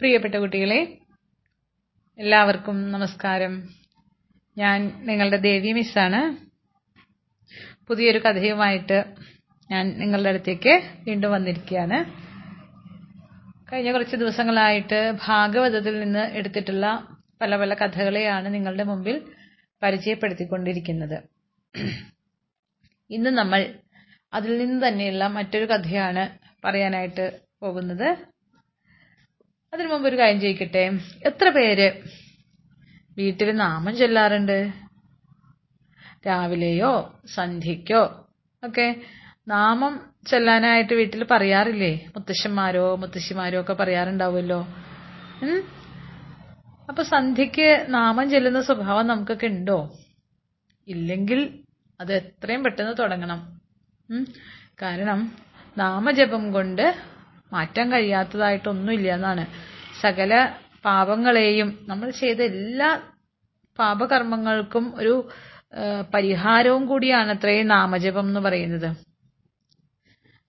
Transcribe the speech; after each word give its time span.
പ്രിയപ്പെട്ട 0.00 0.34
കുട്ടികളെ 0.34 0.98
എല്ലാവർക്കും 2.18 2.92
നമസ്കാരം. 2.92 3.68
ഞാൻ 4.58 5.06
നിങ്ങളുടെ 5.06 5.36
ദേവി 5.36 5.72
മിസ്സാണ്. 5.72 6.20
പുതിയൊരു 7.86 8.18
കഥയുമായിട്ട് 8.18 9.04
ഞാൻ 9.70 9.98
നിങ്ങളുടെ 9.98 10.28
അടുത്തേക്ക് 10.28 10.82
വീണ്ടും 11.06 11.32
വന്നിരിക്കുകയാണ്. 11.32 11.98
കഴിഞ്ഞ 13.72 13.92
കുറച്ച് 13.92 14.16
ദിവസങ്ങളായിട്ട് 14.16 15.18
ഭാഗവതത്തിൽ 15.26 16.00
നിന്ന് 16.00 16.24
എടുത്തിട്ടുള്ള 16.32 17.06
പല 17.40 17.56
പല 17.56 17.74
കഥകളെയാണ് 17.74 18.54
നിങ്ങളുടെ 18.54 18.82
മുമ്പിൽ 18.82 19.22
പരിചയപ്പെടുത്തിക്കൊണ്ടിരിക്കുന്നത്. 19.82 21.22
ഇന്ന് 23.10 23.30
നമ്മൾ 23.30 23.74
അതിൽ 24.32 24.58
നിന്ന് 24.58 24.88
തന്നെയുള്ള 24.88 25.26
മറ്റൊരു 25.26 25.64
കഥയാണ് 25.64 26.38
പറയാനായിട്ട് 26.64 27.40
പോകുന്നത്. 27.62 28.37
അതിനു 29.74 29.88
മുമ്പ് 29.88 30.08
ഒരു 30.08 30.16
കാര്യം 30.16 30.40
ചോദിക്കട്ടെ? 30.40 30.84
എത്ര 31.24 31.48
പേര്? 31.48 31.88
വീട്ടിൽ 33.16 33.50
നാമം 33.56 33.96
ചൊല്ലാറുണ്ട്. 33.96 34.72
രാവിലെയോ 36.26 36.92
സന്ധ്യയ്ക്കോ? 37.34 38.26
ഒക്കെ 38.64 38.86
നാമം 39.48 39.94
ചൊല്ലാനായിട്ട് 40.26 40.94
വീട്ടിൽ 40.94 41.26
പറയാറില്ലേ? 41.30 41.92
മുത്തശ്ശന്മാരോ 42.16 42.96
മുത്തശ്ശിമാരോ 42.96 43.60
ഒക്കെ 43.60 43.72
പറയാറുണ്ടാവുമല്ലോ? 43.72 44.60
അപ്പൊ 46.88 47.02
സന്ധ്യയ്ക്ക് 47.02 47.86
നാമം 47.88 48.30
ചൊല്ലുന്ന 48.30 48.60
സ്വഭാവം 48.60 49.06
നമുക്കൊക്കെ 49.06 49.46
ഉണ്ടോ? 49.46 49.78
ഇല്ലെങ്കിൽ 50.88 51.40
അത് 52.00 52.12
എത്രയും 52.12 52.62
പെട്ടെന്ന് 52.62 52.94
തുടങ്ങണം? 52.98 53.40
കാരണം 54.82 55.20
നാമജപം 55.78 56.52
കൊണ്ട് 56.52 56.94
മാറ്റാൻ 57.52 57.92
കഴിയാത്തതായിട്ടൊന്നുമില്ല 57.92 59.08
എന്നാണ് 59.14 59.44
സകല 60.02 60.32
പാപങ്ങളെയും 60.84 61.68
നമ്മൾ 61.88 62.08
ചെയ്ത 62.10 62.40
എല്ലാ 62.52 62.90
പാപകർമ്മങ്ങൾക്കും 63.78 64.84
ഒരു 65.00 65.14
പരിഹാരവും 66.14 66.86
കൂടിയാണ് 66.86 67.30
അത്രയും 67.30 67.66
നാമജപം 67.66 68.26
എന്ന് 68.28 68.40
പറയുന്നത്. 68.40 68.88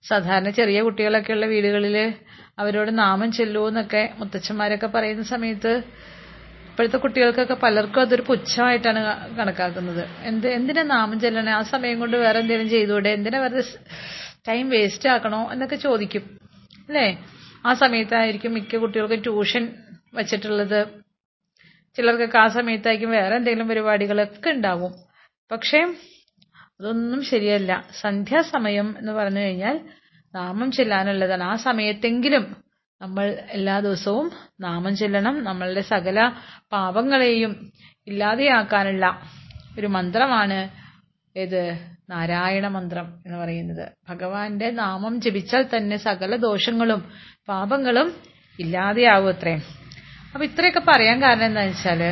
സാധാരണ 0.04 0.50
ചെറിയ 0.50 0.78
കുട്ടികളൊക്കെയുള്ള 0.82 1.46
വീടുകളിൽ 1.46 1.96
അവരോട് 2.58 2.98
നാമം 2.98 3.32
ചെല്ലൂ 3.32 3.68
എന്നൊക്കെ 3.68 4.02
മുത്തച്ഛന്മാരൊക്കെ 4.18 4.86
പറയുന്ന 4.86 5.22
സമയത്ത് 5.22 5.72
ഇപ്പോഴത്തെ 6.70 6.96
കുട്ടികൾക്കൊക്കെ 6.96 7.54
പലർക്കും 7.54 8.00
അതൊരു 8.00 8.22
പുച്ഛമായിട്ടാണ് 8.22 9.00
കണക്കാക്കുന്നത്. 9.38 10.02
എന്ത് 10.30 10.48
എന്തിനാ 10.48 10.82
നാമം 10.82 11.16
ചെല്ലണേ? 11.20 11.52
ആ 11.52 11.62
സമയം 11.62 11.96
കൊണ്ട് 12.00 12.16
വേറെ 12.16 12.38
എന്തെങ്കിലും 12.38 12.70
ചെയ്തുകൂടെ? 12.70 13.10
എന്തിനാ 13.18 13.40
വെറുതെ 13.40 13.64
ടൈം 14.48 14.68
വേസ്റ്റ് 14.70 15.08
ആക്കണോ 15.08 15.40
എന്നൊക്കെ 15.52 15.76
ചോദിക്കും. 15.76 16.24
അല്ലേ? 16.90 17.24
ആ 17.66 17.74
സമയത്തായിരിക്കും 17.74 18.54
മിക്ക 18.54 18.76
കുട്ടികൾക്കും 18.76 19.22
ട്യൂഷൻ 19.22 19.74
വച്ചിട്ടുള്ളത്. 20.14 20.86
ചിലർക്കൊക്കെ 21.96 22.38
ആ 22.38 22.46
സമയത്തായിരിക്കും 22.46 23.10
വേറെ 23.10 23.36
എന്തെങ്കിലും 23.36 23.68
പരിപാടികളൊക്കെ 23.68 24.50
ഉണ്ടാവും. 24.50 24.92
പക്ഷേ 25.52 25.78
അതൊന്നും 26.80 27.22
ശരിയല്ല. 27.22 27.84
സന്ധ്യാസമയം 28.00 28.94
എന്ന് 28.98 29.12
പറഞ്ഞു 29.12 29.40
കഴിഞ്ഞാൽ 29.40 29.80
നാമം 30.34 30.72
ചെല്ലാനുള്ളതാണ്. 30.72 31.42
ആ 31.42 31.54
സമയത്തെങ്കിലും 31.56 32.56
നമ്മൾ 33.02 33.38
എല്ലാ 33.50 33.80
ദിവസവും 33.80 34.32
നാമം 34.60 34.96
ചെല്ലണം. 34.96 35.44
നമ്മളുടെ 35.44 35.80
സകല 35.80 36.32
പാപങ്ങളെയും 36.72 37.72
ഇല്ലാതെയാക്കാനുള്ള 38.06 39.22
ഒരു 39.78 39.86
മന്ത്രമാണ് 39.86 40.58
ഏത്? 41.36 41.78
നാരായണ 42.10 42.68
മന്ത്രം 42.68 43.22
എന്ന് 43.26 43.38
പറയുന്നത്. 43.38 43.92
ഭഗവാന്റെ 44.08 44.70
നാമം 44.70 45.20
ജപിച്ചാൽ 45.20 45.64
തന്നെ 45.76 45.96
സകല 45.96 46.36
ദോഷങ്ങളും 46.36 47.00
പാപങ്ങളും 47.48 48.08
ഇല്ലാതെയാവും 48.58 49.28
അത്രേ. 49.28 49.54
അപ്പൊ 50.32 50.44
ഇത്രയൊക്കെ 50.44 50.80
പറയാൻ 50.80 51.22
കാരണം 51.22 51.44
എന്താണെന്ന് 51.44 51.76
വെച്ചാൽ 51.76 52.02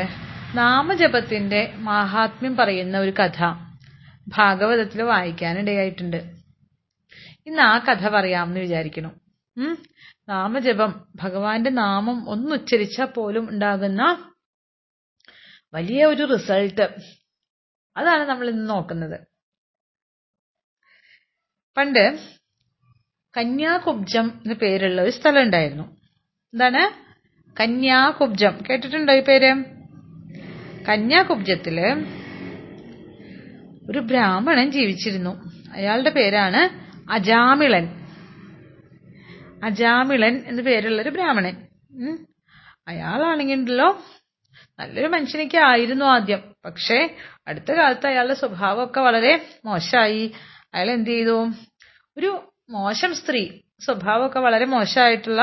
നാമജപത്തിന്റെ 0.55 1.73
മാഹാത്മ്യം 1.77 2.57
പറയുന്ന 2.57 2.99
ഒരു 2.99 3.11
കഥ 3.11 3.41
ഭാഗവതത്തിൽ 4.29 5.03
വായിക്കാനിടയായിട്ടുണ്ട്. 5.03 6.17
ഇന്ന് 7.47 7.63
ആ 7.63 7.79
കഥ 7.79 8.09
പറയാമെന്ന് 8.09 8.61
വിചാരിക്കണം? 8.61 9.13
നാമജപം 10.29 11.07
ഭഗവാന്റെ 11.17 11.71
നാമം 11.71 12.31
ഒന്നുച്ചരിച്ചാൽ 12.31 13.05
പോലും 13.05 13.51
ഉണ്ടാകുന്ന 13.51 14.03
വലിയ 15.75 16.05
ഒരു 16.05 16.25
റിസൾട്ട്. 16.25 17.18
അതാണ് 17.99 18.29
നമ്മൾ 18.29 18.49
ഇന്ന് 18.49 18.71
നോക്കുന്നത്. 18.71 19.21
പണ്ട് 21.77 22.19
കന്യാകുബ്ജം 23.37 24.29
എന്ന് 24.29 24.55
പേരുള്ള 24.55 25.03
ഒരു 25.03 25.11
സ്ഥലം 25.11 25.43
ഉണ്ടായിരുന്നു. 25.43 25.97
എന്താണ്? 26.55 27.09
കന്യാകുബ്ജം. 27.61 28.59
കേട്ടിട്ടുണ്ടോ 28.71 29.13
ഈ 29.13 29.21
പേര്? 29.21 29.55
കന്യാകുബ്ജത്തിൽ 30.85 31.81
ഒരു 33.91 33.99
ബ്രാഹ്മണൻ 33.99 34.71
ജീവിച്ചിരുന്നു. 34.71 35.43
അയാളുടെ 35.73 36.11
പേരാണ് 36.11 36.89
അജാമിളൻ. 37.13 37.89
അജാമിളൻ 39.65 40.43
എന്ന് 40.47 40.63
പേരുള്ള 40.63 41.03
ഒരു 41.03 41.09
ബ്രാഹ്മണൻ. 41.09 41.67
ഉം. 41.91 42.27
നല്ലൊരു 44.79 45.07
മനുഷ്യനൊക്കെ 45.07 45.59
ആയിരുന്നു 45.59 46.05
ആദ്യം. 46.05 46.43
പക്ഷേ 46.65 46.99
അടുത്ത 47.49 47.71
കാലത്ത് 47.73 48.07
അയാളുടെ 48.07 48.35
സ്വഭാവമൊക്കെ 48.35 49.01
വളരെ 49.01 49.33
മോശമായി. 49.65 50.25
അയാൾ 50.75 50.91
എന്ത് 50.91 51.11
ചെയ്തു? 51.11 51.39
ഒരു 52.17 52.31
മോശം 52.71 53.15
സ്ത്രീ 53.15 53.43
സ്വഭാവമൊക്കെ 53.85 54.41
വളരെ 54.41 54.65
മോശമായിട്ടുള്ള 54.65 55.43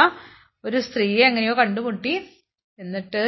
ഒരു 0.63 0.79
സ്ത്രീയെ 0.79 1.23
എങ്ങനെയോ 1.25 1.53
കണ്ടുമുട്ടി. 1.53 2.13
എന്നിട്ട് 2.79 3.23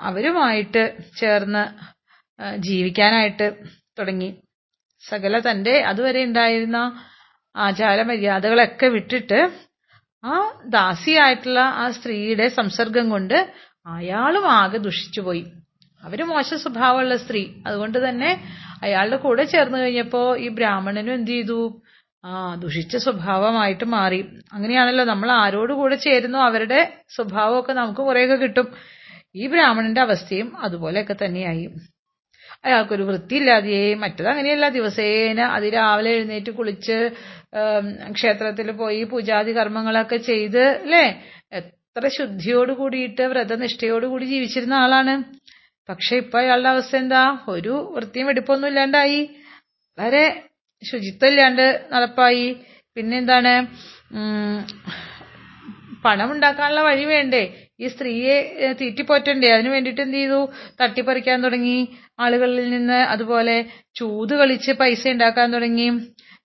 അവരുമായിട്ട് 0.00 0.82
ചേർന്ന് 1.16 1.64
ജീവിക്കാനായിട്ട് 2.56 3.46
തുടങ്ങി. 3.98 4.30
സകല 5.02 5.38
തന്റെ 5.38 5.74
അതുവരെ 5.80 6.24
ഉണ്ടായിരുന്ന 6.24 6.78
ആചാര 7.56 8.02
മര്യാദകളൊക്കെ 8.02 8.86
വിട്ടിട്ട് 8.86 9.40
ആ 10.24 10.34
ദാസിയായിട്ടുള്ള 10.66 11.60
ആ 11.60 11.90
സ്ത്രീയുടെ 11.90 12.48
സംസർഗം 12.48 13.10
കൊണ്ട് 13.10 13.38
അയാളും 13.96 14.44
ആകെ 14.52 14.78
ദുഷിച്ചുപോയി 14.78 15.42
അവർ 16.02 16.22
മോശ 16.22 16.54
സ്വഭാവമുള്ള 16.54 17.16
സ്ത്രീ. 17.16 17.42
അതുകൊണ്ട് 17.66 18.08
തന്നെ 18.08 18.30
അയാളുടെ 18.82 19.16
കൂടെ 19.16 19.44
ചേർന്ന് 19.44 19.78
കഴിഞ്ഞപ്പോ 19.78 20.36
ഈ 20.36 20.48
ബ്രാഹ്മണനും 20.48 21.14
എന്ത് 21.14 21.30
ചെയ്തു? 21.30 21.58
ആ 22.24 22.54
ദുഷിച്ച 22.54 22.96
സ്വഭാവമായിട്ട് 22.96 23.84
മാറി. 23.84 24.20
അങ്ങനെയാണല്ലോ 24.52 25.04
നമ്മൾ 25.04 25.28
ആരോട് 25.32 25.72
കൂടെ 25.72 25.96
ചേരുന്നോ 25.96 26.40
അവരുടെ 26.40 26.80
സ്വഭാവമൊക്കെ 27.16 27.72
നമുക്ക് 27.72 28.00
കുറേയൊക്കെ 28.00 28.36
കിട്ടും. 28.36 28.68
ഈ 29.34 29.46
ബ്രാഹ്മണന്റെ 29.46 30.00
അവസ്ഥയും 30.00 30.48
അതുപോലെയൊക്കെ 30.56 31.16
തന്നെയായി. 31.24 31.66
അയാൾക്കൊരു 32.64 33.02
വൃത്തിയില്ലാതെയായി 33.02 33.94
മറ്റത് 33.94 34.28
അങ്ങനെയല്ല. 34.28 34.68
ദിവസേന 34.68 35.40
അതിരാവിലെ 35.56 36.10
എഴുന്നേറ്റ് 36.10 36.50
കുളിച്ച് 36.50 36.96
ക്ഷേത്രത്തിൽ 38.12 38.70
പോയി 38.70 39.02
പൂജാതി 39.04 39.52
കർമ്മങ്ങളൊക്കെ 39.56 40.16
ചെയ്ത് 40.30 40.62
അല്ലേ? 40.84 41.04
എത്ര 41.98 42.08
ശുദ്ധിയോട് 42.08 42.72
കൂടിയിട്ട് 42.72 43.22
വ്രതനിഷ്ഠയോട് 43.22 44.06
കൂടി 44.06 44.24
ജീവിച്ചിരുന്ന 44.24 44.74
ആളാണ്. 44.74 45.14
പക്ഷെ 45.88 46.16
ഇപ്പൊ 46.16 46.38
അയാളുടെ 46.38 46.68
അവസ്ഥ 46.68 46.96
എന്താ? 46.96 47.38
ഒരു 47.48 47.92
വൃത്തിയും 47.94 48.26
വെടിപ്പൊന്നും 48.26 48.68
ഇല്ലാണ്ടായി. 48.68 49.30
വളരെ 49.98 50.42
ശുചിത്വം 50.90 51.28
ഇല്ലാണ്ട് 51.28 51.88
നടപ്പായി. 51.92 52.56
പിന്നെന്താണ്? 52.96 53.54
പണം 56.04 56.32
ഉണ്ടാക്കാനുള്ള 56.32 56.80
വഴി 56.80 57.04
വേണ്ടേ? 57.04 57.42
ഈ 57.80 57.86
സ്ത്രീയെ 57.86 58.36
തീറ്റിപ്പോറ്റണ്ടേ? 58.80 59.48
അതിനു 59.54 59.70
വേണ്ടിയിട്ട് 59.70 60.00
എന്ത് 60.00 60.16
ചെയ്തു? 60.16 60.40
തട്ടിപ്പറിക്കാൻ 60.80 61.42
തുടങ്ങി. 61.42 61.78
ആളുകളിൽ 62.20 62.70
നിന്ന് 62.70 63.00
അതുപോലെ 63.14 63.56
ചൂത് 63.94 64.34
കളിച്ച് 64.34 64.72
പൈസ 64.72 65.08
ഉണ്ടാക്കാൻ 65.08 65.52
തുടങ്ങി. 65.52 65.88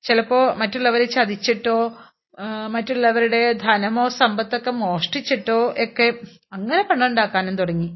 ചിലപ്പോ 0.03 0.53
മറ്റുള്ളവരെ 0.53 1.05
ചതിച്ചിട്ടോ 1.05 1.77
മറ്റുള്ളവരുടെ 2.67 3.53
ധനമോ 3.53 4.07
സമ്പത്തൊക്കെ 4.07 4.71
മോഷ്ടിച്ചിട്ടോ 4.71 5.73
ഒക്കെ 5.83 6.13
അങ്ങനെ 6.53 6.81
പണം 6.83 7.05
ഉണ്ടാക്കാനും 7.05 7.55
തുടങ്ങി. 7.55 7.89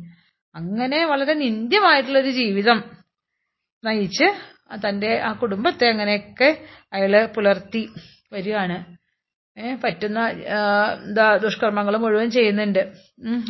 അങ്ങനെ 0.56 1.06
വളരെ 1.06 1.34
നിന്ദ്യമായിട്ടുള്ളൊരു 1.34 2.30
ജീവിതം 2.30 2.84
നയിച്ച് 3.84 4.28
തന്റെ 4.90 5.20
ആ 5.20 5.32
കുടുംബത്തെ 5.32 5.88
അങ്ങനെയൊക്കെ 5.90 6.58
അയാൾ 6.94 7.26
പുലർത്തി 7.26 7.90
വരികയാണ്. 8.34 8.78
പറ്റുന്ന 9.84 10.20
എന്താ 11.06 11.38
ദുഷ്കർമ്മങ്ങൾ 11.38 11.98
മുഴുവൻ 11.98 12.32
ചെയ്യുന്നുണ്ട്. 12.32 12.82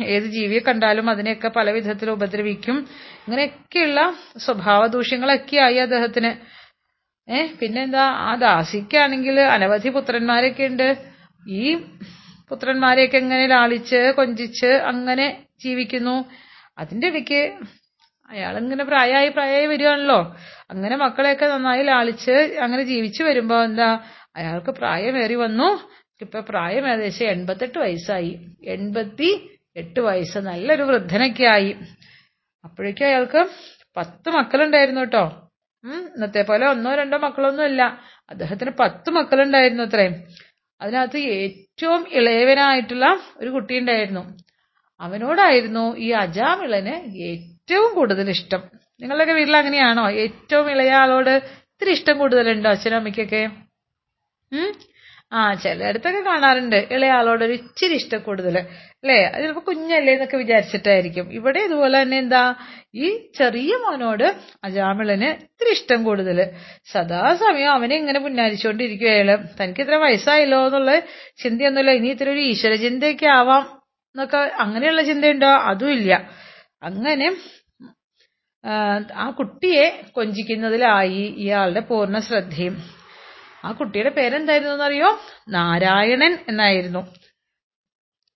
ഏത് 0.04 0.22
ജീവിയെ 0.22 0.60
കണ്ടാലും 0.68 1.10
അതിനെയൊക്കെ 1.10 1.48
പല 1.48 1.70
വിധത്തിൽ 1.70 2.10
ഉപദ്രവിക്കും. 2.10 2.76
ഇങ്ങനെയൊക്കെയുള്ള 3.26 4.14
സ്വഭാവ 4.36 4.86
ദൂഷ്യങ്ങളൊക്കെയായി 4.86 5.76
അദ്ദേഹത്തിന്. 5.76 6.57
ഏ 7.30 7.46
പിന്നെന്താ? 7.60 8.00
ആ 8.00 8.34
ദാസിക്കാണെങ്കിൽ 8.34 9.40
അനവധി 9.40 9.88
പുത്രന്മാരൊക്കെ 9.88 10.64
ഉണ്ട്. 10.64 10.98
ഈ 11.48 11.74
പുത്രന്മാരെയൊക്കെ 12.48 13.16
എങ്ങനെ 13.16 13.46
ലാളിച്ച് 13.46 14.12
കൊഞ്ചിച്ച് 14.16 14.66
അങ്ങനെ 14.66 15.42
ജീവിക്കുന്നു? 15.64 16.24
അതിന്റെ 16.78 17.06
ഇടയ്ക്ക് 17.06 17.52
അയാളിങ്ങനെ 18.30 18.84
പ്രായമായി 18.84 19.28
പ്രായമായി 19.28 19.66
വരികയാണല്ലോ 19.66 20.36
അങ്ങനെ 20.70 20.96
മക്കളെയൊക്കെ 20.96 21.46
നന്നായി 21.46 21.82
ലാളിച്ച് 21.82 22.58
അങ്ങനെ 22.62 22.82
ജീവിച്ചു 22.82 23.22
വരുമ്പോ 23.22 23.64
എന്താ? 23.64 24.00
അയാൾക്ക് 24.36 24.70
പ്രായമേറി 24.70 25.34
വന്നു. 25.34 25.88
ഇപ്പൊ 26.20 26.40
പ്രായം 26.40 26.88
ഏകദേശം 26.88 27.26
എൺപത്തെട്ട് 27.26 27.78
വയസ്സായി. 27.78 28.46
എൺപത്തി 28.64 29.58
എട്ട് 29.76 30.00
വയസ്സ്. 30.00 30.38
നല്ലൊരു 30.38 30.82
വൃദ്ധനൊക്കെ 30.82 31.44
ആയി. 31.44 31.76
അപ്പോഴേക്കും 32.64 33.06
അയാൾക്ക് 33.06 33.46
പത്ത് 33.96 34.30
മക്കളുണ്ടായിരുന്നു 34.30 35.00
കേട്ടോ. 35.00 35.47
ഇന്നത്തെ 35.84 36.42
പോലെ 36.42 36.66
ഒന്നോ 36.66 36.94
രണ്ടോ 36.94 37.18
മക്കളൊന്നും 37.18 37.64
ഇല്ല. 37.64 37.82
അദ്ദേഹത്തിന് 38.30 38.70
പത്ത് 38.80 39.10
മക്കളുണ്ടായിരുന്നു 39.10 39.82
അത്രയും. 39.82 40.14
അതിനകത്ത് 40.80 41.18
ഏറ്റവും 41.36 42.06
ഇളയവനായിട്ടുള്ള 42.12 43.06
ഒരു 43.38 43.50
കുട്ടി 43.50 43.78
ഉണ്ടായിരുന്നു 43.78 44.22
അവനോടായിരുന്നു 45.00 45.96
ഈ 45.96 46.10
അജാമിളന് 46.22 46.94
ഏറ്റവും 47.28 47.94
കൂടുതൽ 47.94 48.30
ഇഷ്ടം. 48.30 48.62
നിങ്ങളുടെയൊക്കെ 49.00 49.32
വീട്ടിൽ 49.32 49.56
അങ്ങനെയാണോ? 49.56 50.10
ഏറ്റവും 50.24 50.70
ഇളയ 50.70 50.90
ആളോട് 50.92 51.30
ഇത്തിരി 51.30 51.90
ഇഷ്ടം 51.90 52.18
കൂടുതലുണ്ടോ 52.18 52.70
അച്ഛനും 52.70 52.96
അമ്മയ്ക്കൊക്കെ? 52.96 53.42
ആ 55.32 55.40
ചിലയിടത്തൊക്കെ 55.62 56.20
കാണാറുണ്ട്. 56.28 56.76
ഇളയ 56.94 57.10
ആളോട് 57.16 57.42
ഒരു 57.46 57.54
ഇച്ചിരി 57.58 57.94
ഇഷ്ടം 58.00 58.20
കൂടുതൽ 58.28 58.54
അല്ലേ? 58.58 59.16
അത് 59.32 59.42
ചിലപ്പോൾ 59.42 59.64
കുഞ്ഞല്ലേ 59.68 60.12
എന്നൊക്കെ 60.16 60.38
വിചാരിച്ചിട്ടായിരിക്കും. 60.42 61.26
ഇവിടെ 61.38 61.60
ഇതുപോലെ 61.66 61.96
തന്നെ 62.02 62.18
എന്താ 62.24 62.42
ഈ 63.04 63.08
ചെറിയ 63.38 63.72
മോനോട് 63.84 64.24
അജാമിളന് 64.66 65.28
ഇത്തിരി 65.44 65.72
ഇഷ്ടം 65.76 66.00
കൂടുതൽ 66.08 66.38
സദാസമയം 66.92 67.72
അവനെ 67.76 67.96
ഇങ്ങനെ 68.02 68.20
പുന്നാരിച്ചുകൊണ്ടിരിക്കും 68.26 69.10
അയാൾ. 69.14 69.30
തനിക്ക് 69.60 69.82
ഇത്ര 69.86 69.98
വയസ്സായല്ലോ 70.06 70.60
എന്നുള്ള 70.66 70.94
ചിന്തയൊന്നുമില്ല. 71.44 71.94
ഇനി 72.00 72.10
ഇത്ര 72.16 72.28
ഒരു 72.36 72.44
ഈശ്വര 72.50 72.74
ചിന്തയൊക്കെ 72.86 73.28
ആവാം 73.38 73.64
എന്നൊക്കെ 74.14 74.40
അങ്ങനെയുള്ള 74.64 75.02
ചിന്തയുണ്ടോ? 75.10 75.52
അതും 75.72 75.92
ഇല്ല. 75.98 76.12
അങ്ങനെ 76.88 77.28
ആ 79.22 79.24
കുട്ടിയെ 79.38 79.84
കൊഞ്ചിക്കുന്നതിലായി 80.16 81.22
ഇയാളുടെ 81.44 81.82
പൂർണ 81.90 82.16
ശ്രദ്ധയും. 82.28 82.74
ആ 83.64 83.72
കുട്ടിയുടെ 83.72 84.10
പേരെന്തായിരുന്നു 84.10 84.74
എന്നറിയോ 84.74 85.10
നാരായണൻ 85.48 86.38
എന്നായിരുന്നു. 86.48 87.02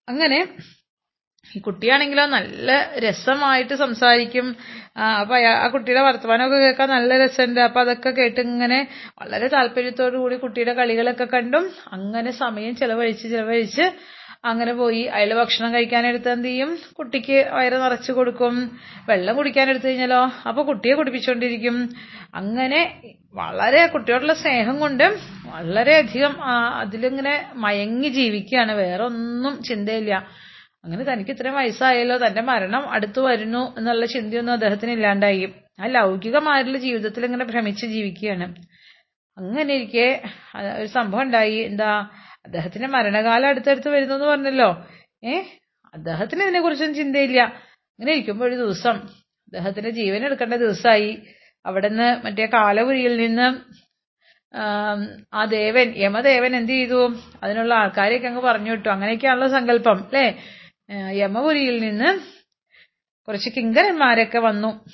അങ്ങനെ 0.09 0.39
ഈ 1.57 1.61
കുട്ടിയാണെങ്കിലോ 1.61 2.27
നല്ല 2.27 2.71
രസമായിട്ട് 2.99 3.75
സംസാരിക്കും. 3.75 4.47
അപ്പൊ 5.21 5.35
ആ 5.65 5.67
കുട്ടിയുടെ 5.69 6.01
വർത്തമാനമൊക്കെ 6.01 6.57
കേൾക്കാൻ 6.57 6.89
നല്ല 6.89 7.25
രസമുണ്ട്. 7.25 7.61
അപ്പൊ 7.61 7.81
അതൊക്കെ 7.81 8.11
കേട്ട് 8.11 8.41
ഇങ്ങനെ 8.41 8.79
വളരെ 9.23 9.49
താല്പര്യത്തോടു 9.49 10.17
കൂടി 10.17 10.37
കുട്ടിയുടെ 10.37 10.73
കളികളൊക്കെ 10.73 11.25
കണ്ടും 11.25 11.71
അങ്ങനെ 11.93 12.31
സമയം 12.31 12.77
ചെലവഴിച്ച് 12.77 13.29
ചെലവഴിച്ച് 13.29 13.87
അങ്ങനെ 14.45 14.73
പോയി 14.73 15.03
അയാൾ 15.17 15.35
ഭക്ഷണം 15.35 15.75
കഴിക്കാനെടുത്ത് 15.75 16.29
എന്ത് 16.29 16.49
ചെയ്യും? 16.49 16.71
കുട്ടിക്ക് 16.99 17.37
വയറ് 17.57 17.77
നിറച്ച് 17.83 18.13
കൊടുക്കും. 18.13 18.55
വെള്ളം 19.09 19.37
കുടിക്കാനെടുത്ത് 19.37 19.89
കഴിഞ്ഞാലോ? 19.89 20.23
അപ്പൊ 20.49 20.63
കുട്ടിയെ 20.63 20.95
കുടിപ്പിച്ചുകൊണ്ടിരിക്കും 20.95 21.77
അങ്ങനെ 22.35 22.81
വളരെ 23.35 23.87
കുട്ടിയോടുള്ള 23.87 24.35
സ്നേഹം 24.35 24.81
കൊണ്ട് 24.81 25.05
വളരെയധികം 25.47 26.35
അതിലിങ്ങനെ 26.83 27.35
മയങ്ങി 27.55 28.09
ജീവിക്കുകയാണ്. 28.09 28.73
വേറെ 28.73 29.05
ഒന്നും 29.05 29.63
ചിന്തയില്ല. 29.63 30.15
അങ്ങനെ 30.85 31.05
തനിക്ക് 31.05 31.31
ഇത്രയും 31.31 31.55
വയസ്സായല്ലോ 31.55 32.17
തന്റെ 32.27 32.43
മരണം 32.43 32.91
അടുത്തു 32.91 33.21
വരുന്നു 33.21 33.75
എന്നുള്ള 33.79 34.07
ചിന്തയൊന്നും 34.07 34.53
അദ്ദേഹത്തിന് 34.53 34.93
ഇല്ലാണ്ടായി. 34.93 35.45
ആ 35.81 35.87
ലൗകികമായിട്ടുള്ള 35.87 36.79
ജീവിതത്തിൽ 36.79 37.25
ഇങ്ങനെ 37.25 37.45
ഭ്രമിച്ച് 37.45 37.87
ജീവിക്കുകയാണ്. 37.87 38.47
അങ്ങനെ 39.37 39.75
ഇരിക്കെ 39.75 40.09
ഒരു 40.81 40.89
സംഭവം 40.97 41.23
ഉണ്ടായി. 41.23 41.59
എന്താ 41.71 41.91
അദ്ദേഹത്തിന്റെ 42.45 42.89
മരണകാലം 42.89 43.49
അടുത്തടുത്ത് 43.49 43.89
വരുന്നു 43.89 44.15
എന്ന് 44.15 44.27
പറഞ്ഞല്ലോ. 44.27 44.87
ഏ? 45.25 45.43
അദ്ദേഹത്തിന് 45.95 46.43
ഇതിനെ 46.43 46.61
കുറിച്ചൊന്നും 46.61 46.97
ചിന്തയില്ല. 46.97 47.43
അങ്ങനെ 47.43 48.13
ഇരിക്കുമ്പോൾ 48.13 48.45
ഒരു 48.45 48.55
ദിവസം 48.55 48.91
അദ്ദേഹത്തിന്റെ 48.91 49.91
ജീവൻ 49.91 50.25
എടുക്കേണ്ട 50.25 50.55
ദിവസമായി. 50.55 51.23
അവിടുന്ന് 51.67 52.27
മറ്റേ 52.27 52.47
കാലപുരിയിൽ 52.47 53.17
നിന്ന് 53.17 53.83
ആ 55.35 55.45
ദേവൻ 55.45 55.93
യമദേവൻ 55.97 56.57
എന്ത് 56.57 56.73
ചെയ്തു? 56.73 57.15
അതിനുള്ള 57.43 57.75
ആൾക്കാരെയൊക്കെ 57.75 58.29
അങ്ങ് 58.29 58.43
പറഞ്ഞു 58.43 58.71
വിട്ടു. 58.71 58.89
അങ്ങനെയൊക്കെയാണല്ലോ 58.89 59.49
സങ്കല്പം 59.49 60.05
അല്ലേ? 60.05 60.45
യമപുരിയിൽ 61.11 61.79
നിന്ന് 61.79 62.21
കുറച്ച് 63.29 63.51
കിങ്കരന്മാരൊക്കെ 63.57 64.39
വന്നു. 64.39 64.85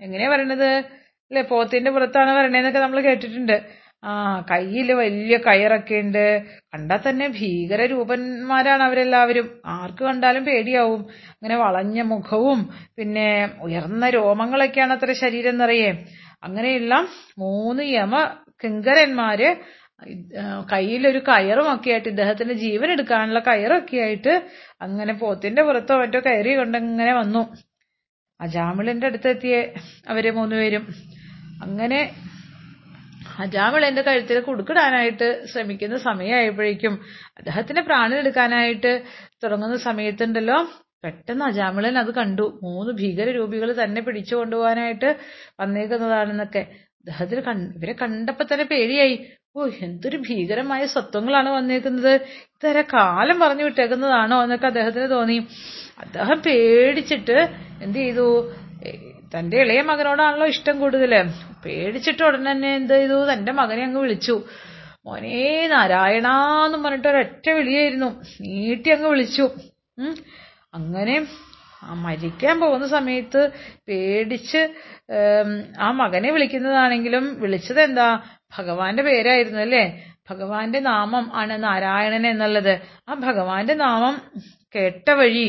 എങ്ങനെയാ 0.00 0.30
പറയണത്? 0.30 0.68
അല്ലെ 1.28 1.42
പോത്തിന്റെ 1.42 1.90
പുറത്താണ് 1.90 2.34
പറയണേന്നൊക്കെ 2.34 2.78
നമ്മൾ 2.78 3.00
കേട്ടിട്ടുണ്ട്. 3.00 3.77
ആ 4.02 4.12
കയ്യിൽ 4.50 4.92
വലിയ 4.92 5.36
കയറൊക്കെ 5.36 5.94
ഉണ്ട് 5.94 6.24
കണ്ടാൽ 6.74 7.00
തന്നെ 7.08 7.28
ഭീകര 7.28 7.86
രൂപന്മാരാണ് 7.86 8.82
അവരെല്ലാവരും. 8.82 9.46
ആർക്ക് 9.66 10.04
കണ്ടാലും 10.04 10.44
പേടിയാവും. 10.44 11.00
അങ്ങനെ 11.32 11.56
വളഞ്ഞ 11.56 12.02
മുഖവും 12.02 12.60
പിന്നെ 12.98 13.28
ഉയർന്ന 13.62 14.08
രോമങ്ങളൊക്കെയാണ് 14.08 14.92
അത്ര 14.92 15.12
ശരീരം 15.22 15.58
നിറയെ. 15.58 15.90
അങ്ങനെയുള്ള 16.42 16.94
മൂന്ന് 17.38 17.82
യമ 17.92 18.14
കിങ്കരന്മാര് 18.64 19.48
കയ്യിലൊരു 20.72 21.18
കയറും 21.18 21.74
ഒക്കെ 21.74 21.90
ആയിട്ട് 21.90 22.08
ഇദ്ദേഹത്തിന്റെ 22.08 22.54
ജീവൻ 22.54 22.92
എടുക്കാനുള്ള 22.92 23.38
കയറൊക്കെ 23.40 23.96
ആയിട്ട് 23.96 24.34
അങ്ങനെ 24.80 25.12
പോത്തിന്റെ 25.12 25.62
പുറത്തോ 25.62 25.98
മറ്റോ 25.98 26.20
കയറി 26.20 26.56
കൊണ്ടങ്ങനെ 26.56 27.12
വന്നു. 27.14 27.42
അജാമിളിന്റെ 28.40 29.06
അടുത്തെത്തിയേ 29.06 29.60
അവർ 30.08 30.34
മൂന്നുപേരും. 30.34 30.84
അങ്ങനെ 31.62 32.00
അജാമിളന്റെ 33.38 34.02
കഴുത്തിൽ 34.02 34.40
കുടുക്കിടാനായിട്ട് 34.40 35.46
ശ്രമിക്കുന്ന 35.46 35.96
സമയമായപ്പോഴേക്കും 35.96 36.94
അദ്ദേഹത്തിന്റെ 37.38 37.82
പ്രാണൻ 37.82 38.16
എടുക്കാനായിട്ട് 38.16 39.02
തുടങ്ങുന്ന 39.44 39.76
സമയത്തുണ്ടല്ലോ 39.76 40.68
പെട്ടെന്ന് 41.04 41.44
അജാമളൻ 41.44 41.98
അത് 41.98 42.14
കണ്ടു. 42.14 42.60
മൂന്ന് 42.62 42.92
ഭീകര 42.92 43.30
രൂപികൾ 43.30 43.84
തന്നെ 43.84 44.00
പിടിച്ചു 44.02 44.34
കൊണ്ടുപോകാനായിട്ട് 44.34 45.16
വന്നേക്കുന്നതാണെന്നൊക്കെ. 45.60 46.66
അദ്ദേഹത്തിന് 46.98 47.40
ഇവരെ 47.76 47.92
കണ്ടപ്പോ 47.92 48.44
തന്നെ 48.44 48.64
പേടിയായി. 48.64 49.26
ഓ 49.56 49.68
എന്തൊരു 49.82 50.16
ഭീകരമായ 50.16 50.86
സ്വത്വങ്ങളാണ് 50.86 51.48
വന്നേക്കുന്നത്. 51.48 52.14
ഇതര 52.46 52.80
കാലം 52.80 53.40
പറഞ്ഞു 53.40 53.64
വിട്ടേക്കുന്നതാണോ 53.64 54.42
എന്നൊക്കെ 54.42 54.66
അദ്ദേഹത്തിന് 54.66 55.10
തോന്നി. 55.10 55.46
അദ്ദേഹം 55.98 56.42
പേടിച്ചിട്ട് 56.46 57.38
എന്ത് 57.82 57.98
ചെയ്തു? 57.98 58.54
തന്റെ 59.34 59.56
ഇളയ 59.62 59.80
മകനോടാണല്ലോ 59.90 60.46
ഇഷ്ടം 60.46 60.76
കൂടുതൽ 60.80 61.12
പേടിച്ചിട്ട് 61.64 62.22
ഉടനെ 62.22 62.50
തന്നെ 62.50 62.70
എന്ത് 62.74 62.94
ചെയ്തു? 62.94 63.18
തന്റെ 63.32 63.52
മകനെ 63.52 63.82
അങ്ങ് 63.84 64.00
വിളിച്ചു. 64.00 64.34
മോനെ 65.06 65.66
നാരായണാന്നും 65.66 66.82
പറഞ്ഞിട്ട് 66.82 67.08
ഒരൊറ്റ 67.08 67.46
വിളിയായിരുന്നു. 67.50 68.08
നീട്ടി 68.40 68.90
അങ്ങ് 68.90 69.08
വിളിച്ചു. 69.08 69.46
അങ്ങനെ 70.74 71.16
മരിക്കാൻ 72.04 72.60
പോകുന്ന 72.60 72.86
സമയത്ത് 72.86 73.42
പേടിച്ച് 73.88 74.60
ആ 75.80 75.90
മകനെ 75.90 76.30
വിളിക്കുന്നതാണെങ്കിലും 76.32 77.40
വിളിച്ചത് 77.40 77.80
എന്താ? 77.80 78.08
ഭഗവാന്റെ 78.58 79.02
പേരായിരുന്നു 79.02 79.60
അല്ലേ? 79.60 79.84
ഭഗവാന്റെ 80.30 80.80
നാമം 80.80 81.24
ആണ് 81.34 81.54
നാരായണൻ 81.62 82.26
എന്നുള്ളത്. 82.26 82.74
ആ 83.08 83.14
ഭഗവാന്റെ 83.14 83.74
നാമം 83.74 84.14
കേട്ട 84.74 85.10
വഴി 85.10 85.48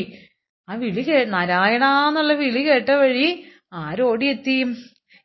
ആ 0.68 0.74
വിളി 0.74 1.02
നാരായണ 1.26 1.84
എന്നുള്ള 2.08 2.32
വിളി 2.32 2.62
കേട്ട 2.68 2.90
വഴി 2.90 3.28
ആരോടിയെത്തി? 3.72 4.56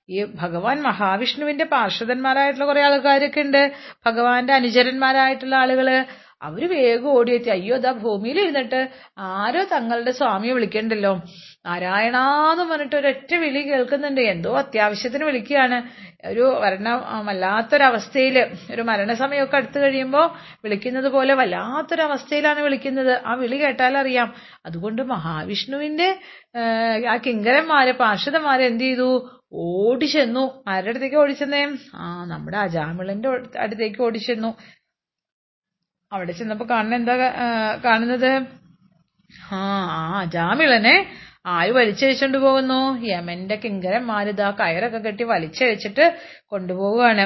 ഈ 0.09 0.23
ഭഗവാൻ 0.35 0.81
മഹാവിഷ്ണുവിന്റെ 0.81 1.65
പാർഷദന്മാരായിട്ടുള്ള 1.65 2.65
കുറെ 2.65 2.81
ആൾക്കാരൊക്കെ 2.81 3.41
ഉണ്ട്. 3.41 3.71
ഭഗവാന്റെ 4.05 4.53
അനുചരന്മാരായിട്ടുള്ള 4.53 5.55
ആളുകൾ. 5.55 6.05
അവർ 6.41 6.69
വേഗം 6.69 7.09
ഓടിയെത്തി. 7.09 7.49
അയ്യോ 7.49 7.75
അതാ 7.75 7.91
ഭൂമിയിൽ 7.91 8.41
ഇരുന്നിട്ട് 8.41 8.89
ആരോ 9.17 9.63
തങ്ങളുടെ 9.63 10.11
സ്വാമിയെ 10.11 10.53
വിളിക്കണ്ടല്ലോ. 10.53 11.13
നാരായണാന്ന് 11.65 12.63
പറഞ്ഞിട്ട് 12.63 12.95
ഒരൊറ്റ 12.95 13.35
വിളി 13.35 13.61
കേൾക്കുന്നുണ്ട്. 13.61 14.21
എന്തോ 14.21 14.57
അത്യാവശ്യത്തിന് 14.57 15.23
വിളിക്കുകയാണ്. 15.23 15.77
ഒരു 16.27 16.45
വരണ 16.61 16.89
വല്ലാത്തൊരവസ്ഥയിൽ 17.27 18.37
ഒരു 18.71 18.81
മരണസമയമൊക്കെ 18.81 19.57
അടുത്ത് 19.57 19.79
കഴിയുമ്പോൾ 19.79 20.25
വിളിക്കുന്നത് 20.63 21.09
പോലെ 21.15 21.33
വല്ലാത്തൊരവസ്ഥയിലാണ് 21.33 22.59
വിളിക്കുന്നത്. 22.59 23.13
ആ 23.25 23.33
വിളി 23.33 23.55
കേട്ടാലറിയാം. 23.55 24.33
അതുകൊണ്ട് 24.65 25.01
മഹാവിഷ്ണുവിന്റെ 25.01 26.09
ആ 27.11 27.17
കിങ്കരന്മാര് 27.17 27.93
പാർഷദന്മാര് 27.93 28.61
എന്ത് 28.61 28.83
ചെയ്തു? 28.83 29.09
ഓടിച്ചെന്നു 29.53 30.63
ആരുടെ 30.67 30.89
അടുത്തേക്ക് 30.89 31.15
ഓടിച്ചെന്നേ 31.15 31.61
ആ 31.95 32.25
നമ്മുടെ 32.25 32.57
അജാമിളന്റെ 32.57 33.29
അടുത്തേക്ക് 33.59 34.01
ഓടിച്ചെന്നു 34.01 34.49
അവിടെ 36.11 36.31
ചെന്നപ്പോ 36.31 36.65
കാണുന്ന 36.69 36.95
എന്താ 36.95 37.15
കാണുന്നത്? 37.85 38.31
ആ 39.53 39.59
ആ 39.99 40.19
അജാമിളനെ 40.19 40.95
ആര് 41.45 41.71
വലിച്ചഴിച്ചോണ്ട് 41.71 42.37
പോകുന്നു? 42.37 42.79
യമന്റെ 43.07 43.55
കിങ്കരന്മാരിതാ 43.55 44.49
കയറൊക്കെ 44.59 44.97
കെട്ടി 44.97 45.23
വലിച്ചഴിച്ചിട്ട് 45.23 46.05
കൊണ്ടുപോവുകയാണ്. 46.45 47.25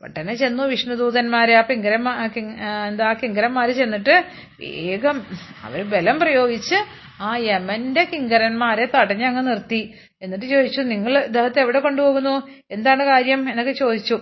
പെട്ടെന്ന് 0.00 0.32
ചെന്നു 0.32 0.62
വിഷ്ണുദൂതന്മാരെ. 0.62 1.54
ആ 1.54 1.60
പിങ്കരന്മാ 1.60 2.12
എന്താ 2.88 3.12
കിങ്കരന്മാര് 3.12 3.70
ചെന്നിട്ട് 3.70 4.14
വേഗം 4.60 5.18
അവർ 5.64 5.82
ബലം 5.92 6.20
പ്രയോഗിച്ച് 6.20 6.78
ആ 7.20 7.36
യമന്റെ 7.36 8.04
കിങ്കരന്മാരെ 8.04 8.88
തടഞ്ഞങ്ങ് 8.94 9.46
നിർത്തി. 9.46 9.82
എന്നിട്ട് 10.22 10.44
ചോദിച്ചു 10.44 10.80
നിങ്ങൾ 10.80 11.18
ഇദ്ദേഹത്തെ 11.18 11.60
എവിടെ 11.60 11.78
കൊണ്ടുപോകുന്നു? 11.78 12.34
എന്താണ് 12.70 13.04
കാര്യം? 13.04 13.50
എന്നൊക്കെ 13.50 13.72
ചോദിച്ചു. 13.72 14.16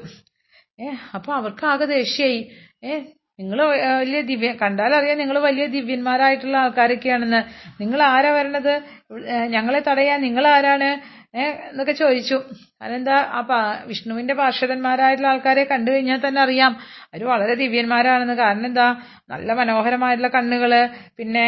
ഏ 0.80 0.86
അപ്പൊ 1.14 1.30
അവർക്ക് 1.34 1.64
ആകെ 1.66 1.84
ദേഷ്യായി 1.84 2.40
ഏ 2.84 3.00
നിങ്ങൾ 3.38 3.58
വലിയ 3.98 4.20
ദിവ്യ 4.20 4.52
കണ്ടാലറിയാം 4.52 5.18
നിങ്ങൾ 5.18 5.38
വലിയ 5.38 5.66
ദിവ്യന്മാരായിട്ടുള്ള 5.66 6.56
ആൾക്കാരൊക്കെയാണെന്ന്. 6.56 7.40
നിങ്ങൾ 7.80 8.02
ആരാ 8.02 8.30
വരണത്? 8.32 8.74
ഞങ്ങളെ 9.46 9.80
തടയാൻ 9.80 10.20
ഏഹ് 11.34 11.56
എന്നൊക്കെ 11.68 11.92
ചോദിച്ചു. 11.92 12.36
അതെന്താ? 12.80 13.16
ആ 13.32 13.40
പാ 13.40 13.56
വിഷ്ണുവിന്റെ 13.88 14.34
പാർഷദന്മാരായിട്ടുള്ള 14.34 15.28
ആൾക്കാരെ 15.28 15.64
കണ്ടു 15.64 15.90
കഴിഞ്ഞാൽ 15.90 16.20
തന്നെ 16.26 16.40
അറിയാം. 16.40 16.72
അവർ 17.06 17.24
വളരെ 17.24 17.54
ദിവ്യന്മാരാണെന്ന്. 17.54 18.34
കാരണം 18.34 18.66
എന്താ? 18.66 18.86
നല്ല 19.30 19.52
മനോഹരമായിട്ടുള്ള 19.52 20.30
കണ്ണുകൾ 20.36 20.72
പിന്നെ 21.18 21.46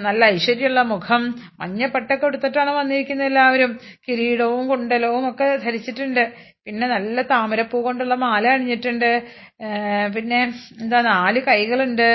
നല്ല 0.00 0.24
ഐശ്വര്യമുള്ള 0.34 0.82
മുഖം 0.92 1.22
മഞ്ഞപ്പട്ടൊക്കെ 1.60 2.26
എടുത്തിട്ടാണ് 2.26 2.70
വന്നിരിക്കുന്നത് 2.70 3.26
എല്ലാവരും. 3.26 3.72
കിരീടവും 4.08 4.68
കുണ്ടലവും 4.68 5.28
ഒക്കെ 5.30 5.56
ധരിച്ചിട്ടുണ്ട്. 5.56 6.24
പിന്നെ 6.66 6.86
നല്ല 6.88 7.22
താമരപ്പൂ 7.30 7.78
കൊണ്ടുള്ള 7.82 8.14
മാല 8.22 8.46
അണിഞ്ഞിട്ടുണ്ട്. 8.48 9.10
പിന്നെ 10.14 10.40
എന്താ? 10.80 10.98
നാല് 11.06 11.40
കൈകളുണ്ട്. 11.46 12.08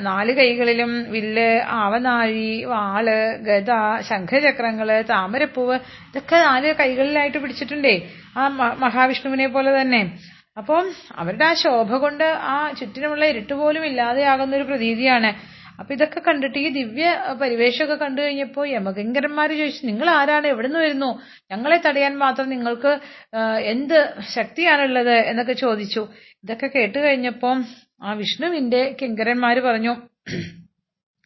നാല് 0.00 0.32
കൈകളിലും 0.38 0.90
വില്ല് 1.10 1.46
ആവനാഴി 1.78 2.62
വാൾ 2.64 3.06
ഗദ 3.48 3.70
ശംഖചക്രങ്ങൾ 4.08 4.88
താമരപ്പൂവ് 5.10 5.76
ഇതൊക്കെ 6.10 6.36
നാല് 6.46 6.74
കൈകളിലായിട്ട് 6.80 7.38
പിടിച്ചിട്ടുണ്ടേ 7.60 7.94
ആ 8.36 8.42
മഹാവിഷ്ണുവിനെ 8.82 9.46
പോലെ 9.48 9.80
തന്നെ. 9.80 10.00
അപ്പം 10.56 10.84
അവരുടെ 11.16 11.44
ആ 11.44 11.54
ശോഭ 11.54 11.90
കൊണ്ട് 11.96 12.24
ആ 12.48 12.72
ചുറ്റിനുമുള്ള 12.78 13.24
ഇരുട്ട് 13.24 13.52
പോലും 13.52 13.86
ഇല്ലാതെയാകുന്ന 13.86 14.56
ഒരു 14.56 14.62
പ്രതീതിയാണ്. 14.62 15.30
അപ്പൊ 15.80 15.94
ഇതൊക്കെ 15.94 16.20
കണ്ടിട്ട് 16.20 16.58
ഈ 16.58 16.68
ദിവ്യ 16.68 17.08
പരിവേഷമൊക്കെ 17.40 17.94
കണ്ടു 17.94 18.20
കഴിഞ്ഞപ്പോ 18.20 18.62
യമകിങ്കരന്മാര് 18.66 19.50
ചോദിച്ചു 19.50 19.86
നിങ്ങൾ 19.86 20.10
ആരാണ്? 20.10 20.46
എവിടുന്ന് 20.46 20.78
വരുന്നു? 20.78 21.10
ഞങ്ങളെ 21.50 21.82
തടയാൻ 21.86 22.18
മാത്രം 22.18 22.48
നിങ്ങൾക്ക് 22.50 22.92
എന്ത് 23.64 23.98
ശക്തിയാണുള്ളത്? 24.34 25.16
എന്നൊക്കെ 25.30 25.52
ചോദിച്ചു. 25.64 26.02
ഇതൊക്കെ 26.44 26.66
കേട്ട് 26.74 26.98
കഴിഞ്ഞപ്പോ 26.98 27.52
ആ 28.02 28.12
വിഷ്ണുവിന്റെ 28.12 28.82
കിങ്കരന്മാര് 29.02 29.60
പറഞ്ഞു 29.60 29.94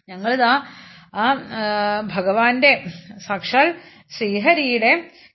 ഞങ്ങളിതാ 0.09 0.53
ആ, 1.15 1.25
ഭഗവാന്റെ 2.13 2.71
സാക്ഷാൽ 3.27 3.67
ശ്രീഹരിയുടെ 4.17 4.93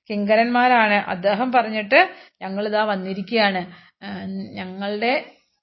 കിങ്കരന്മാരാണ്. 0.10 0.94
അദ്ദേഹം 0.94 1.52
പറഞ്ഞിട്ട് 1.52 2.00
ഞങ്ങളിതാ 2.42 2.84
വന്നിരിക്കുകയാണ്. 2.84 3.62
ഞങ്ങളുടെ 4.56 5.14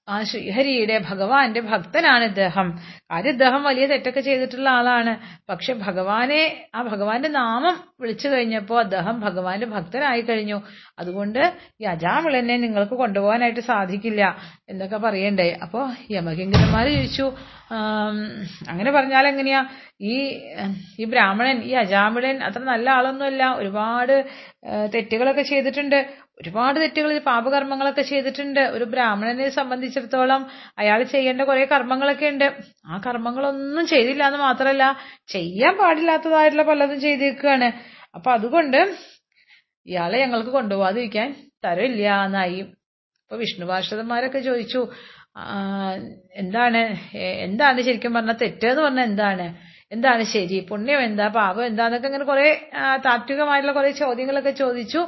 ആ 0.09 0.23
ശ്രീഹരിയുടെ 0.23 0.99
ഭഗവാന്റെ 1.11 1.61
ഭക്തനാണ് 1.61 2.25
ഇദ്ദേഹം. 2.25 2.67
കാര്യം 3.11 3.31
ഇദ്ദേഹം 3.31 3.63
വലിയ 3.63 3.87
തെറ്റൊക്കെ 3.87 4.21
ചെയ്തിട്ടുള്ള 4.21 4.69
ആളാണ്. 4.69 5.13
പക്ഷെ 5.49 5.73
ഭഗവാനെ 5.73 6.41
ആ 6.75 6.83
ഭഗവാന്റെ 6.83 7.29
നാമം 7.29 7.77
വിളിച്ചു 8.01 8.29
കഴിഞ്ഞപ്പോൾ 8.29 8.81
അദ്ദേഹം 8.81 9.21
ഭഗവാന്റെ 9.21 9.67
ഭക്തനായി 9.67 10.21
കഴിഞ്ഞു. 10.21 10.63
അതുകൊണ്ട് 10.99 11.41
ഈ 11.81 11.85
അജാമിളനെ 11.85 12.57
നിങ്ങൾക്ക് 12.57 12.93
കൊണ്ടുപോകാനായിട്ട് 12.93 13.61
സാധിക്കില്ല 13.61 14.23
എന്നൊക്കെ 14.69 14.97
പറയണ്ടേ. 14.97 15.59
അപ്പോ 15.63 15.91
യമകിങ്കരന്മാർ 16.11 16.87
ചോദിച്ചു 16.89 17.27
അങ്ങനെ 18.69 18.91
പറഞ്ഞാൽ 18.93 19.29
എങ്ങനെയാ? 19.29 19.61
ഈ 20.01 20.15
ഈ 21.01 21.05
ബ്രാഹ്മണൻ 21.05 21.63
ഈ 21.63 21.73
അജാമിളൻ 21.73 22.43
അത്ര 22.43 22.59
നല്ല 22.59 22.91
ആളൊന്നുമല്ല. 22.91 23.55
ഒരുപാട് 23.55 24.15
തെറ്റുകളൊക്കെ 24.95 25.43
ചെയ്തിട്ടുണ്ട്. 25.43 25.99
ഒരുപാട് 26.41 26.76
തെറ്റുകൾ 26.83 27.11
പാപകർമ്മങ്ങളൊക്കെ 27.31 28.03
ചെയ്തിട്ടുണ്ട്. 28.11 28.61
ഒരു 28.76 28.85
ബ്രാഹ്മണനെ 28.93 29.49
സംബന്ധിച്ചിടത്തോളം 29.59 30.43
അയാൾ 30.83 31.00
ചെയ്യേണ്ട 31.14 31.43
കുറെ 31.50 31.67
കർമ്മങ്ങളൊക്കെ 31.73 32.26
ഉണ്ട്. 32.35 32.47
ആ 32.91 33.00
കർമ്മങ്ങളൊന്നും 33.07 33.85
ചെയ്തില്ല 33.93 34.23
എന്ന് 34.31 34.41
മാത്രമല്ല 34.49 34.85
ചെയ്യാൻ 35.35 35.75
പാടില്ലാത്തതായിട്ടുള്ള 35.83 36.64
പലതും 36.71 37.00
ചെയ്തേക്കുകയാണ് 37.07 37.69
അപ്പൊ 38.17 38.31
അതുകൊണ്ട് 38.37 38.81
ഇയാളെ 39.87 40.19
ഞങ്ങൾക്ക് 40.25 40.53
കൊണ്ടുപോകാതിരിക്കാൻ 40.59 41.29
തരമില്ല 41.67 42.09
എന്നായി 42.26 42.61
അപ്പൊ 43.23 43.37
വിഷ്ണു 43.43 43.67
ചോദിച്ചു 44.50 44.81
എന്താണ്? 46.43 46.81
എന്താണ് 47.47 47.79
ശരിക്കും 47.87 48.12
പറഞ്ഞ 48.17 48.33
തെറ്റ് 48.43 48.67
എന്ന് 48.73 48.83
പറഞ്ഞാൽ 48.83 49.07
എന്താണ്? 49.11 49.47
എന്താണ് 49.95 50.23
ശരി? 50.25 50.67
പുണ്യം 50.71 51.01
എന്താ? 51.05 51.27
പാപം 51.29 51.67
എന്താന്നൊക്കെ 51.67 52.07
ഇങ്ങനെ 52.07 52.25
കുറെ 52.25 52.47
താത്വികമായിട്ടുള്ള 53.07 53.73
കുറെ 53.73 53.91
ചോദ്യങ്ങളൊക്കെ 53.91 54.51
ചോദിച്ചു. 54.51 55.01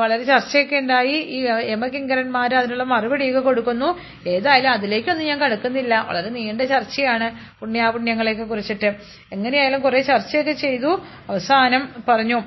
വളരെ 0.00 0.24
ചർച്ചയൊക്കെ 0.24 0.76
ഉണ്ടായി. 0.76 1.16
ഈ 1.36 1.38
യമകിങ്കരന്മാർ 1.70 2.54
അതിനുള്ള 2.54 2.84
മറുപടിയൊക്കെ 2.84 3.40
കൊടുക്കുന്നു. 3.40 3.88
ഏതായാലും 4.28 4.70
അതിലേക്കൊന്നും 4.70 5.26
ഞാൻ 5.26 5.38
കടക്കുന്നില്ല. 5.38 6.06
വളരെ 6.08 6.28
നീണ്ട 6.28 6.62
ചർച്ചയാണ് 6.62 7.28
പുണ്യാപുണ്യങ്ങളെയൊക്കെ 7.60 8.44
കുറിച്ചിട്ട്. 8.44 8.90
എങ്ങനെയായാലും 9.32 9.80
കുറെ 9.80 10.00
ചർച്ചയൊക്കെ 10.02 10.52
ചെയ്തു. 10.52 10.92
അവസാനം 11.28 11.82
പറഞ്ഞു 12.08 12.40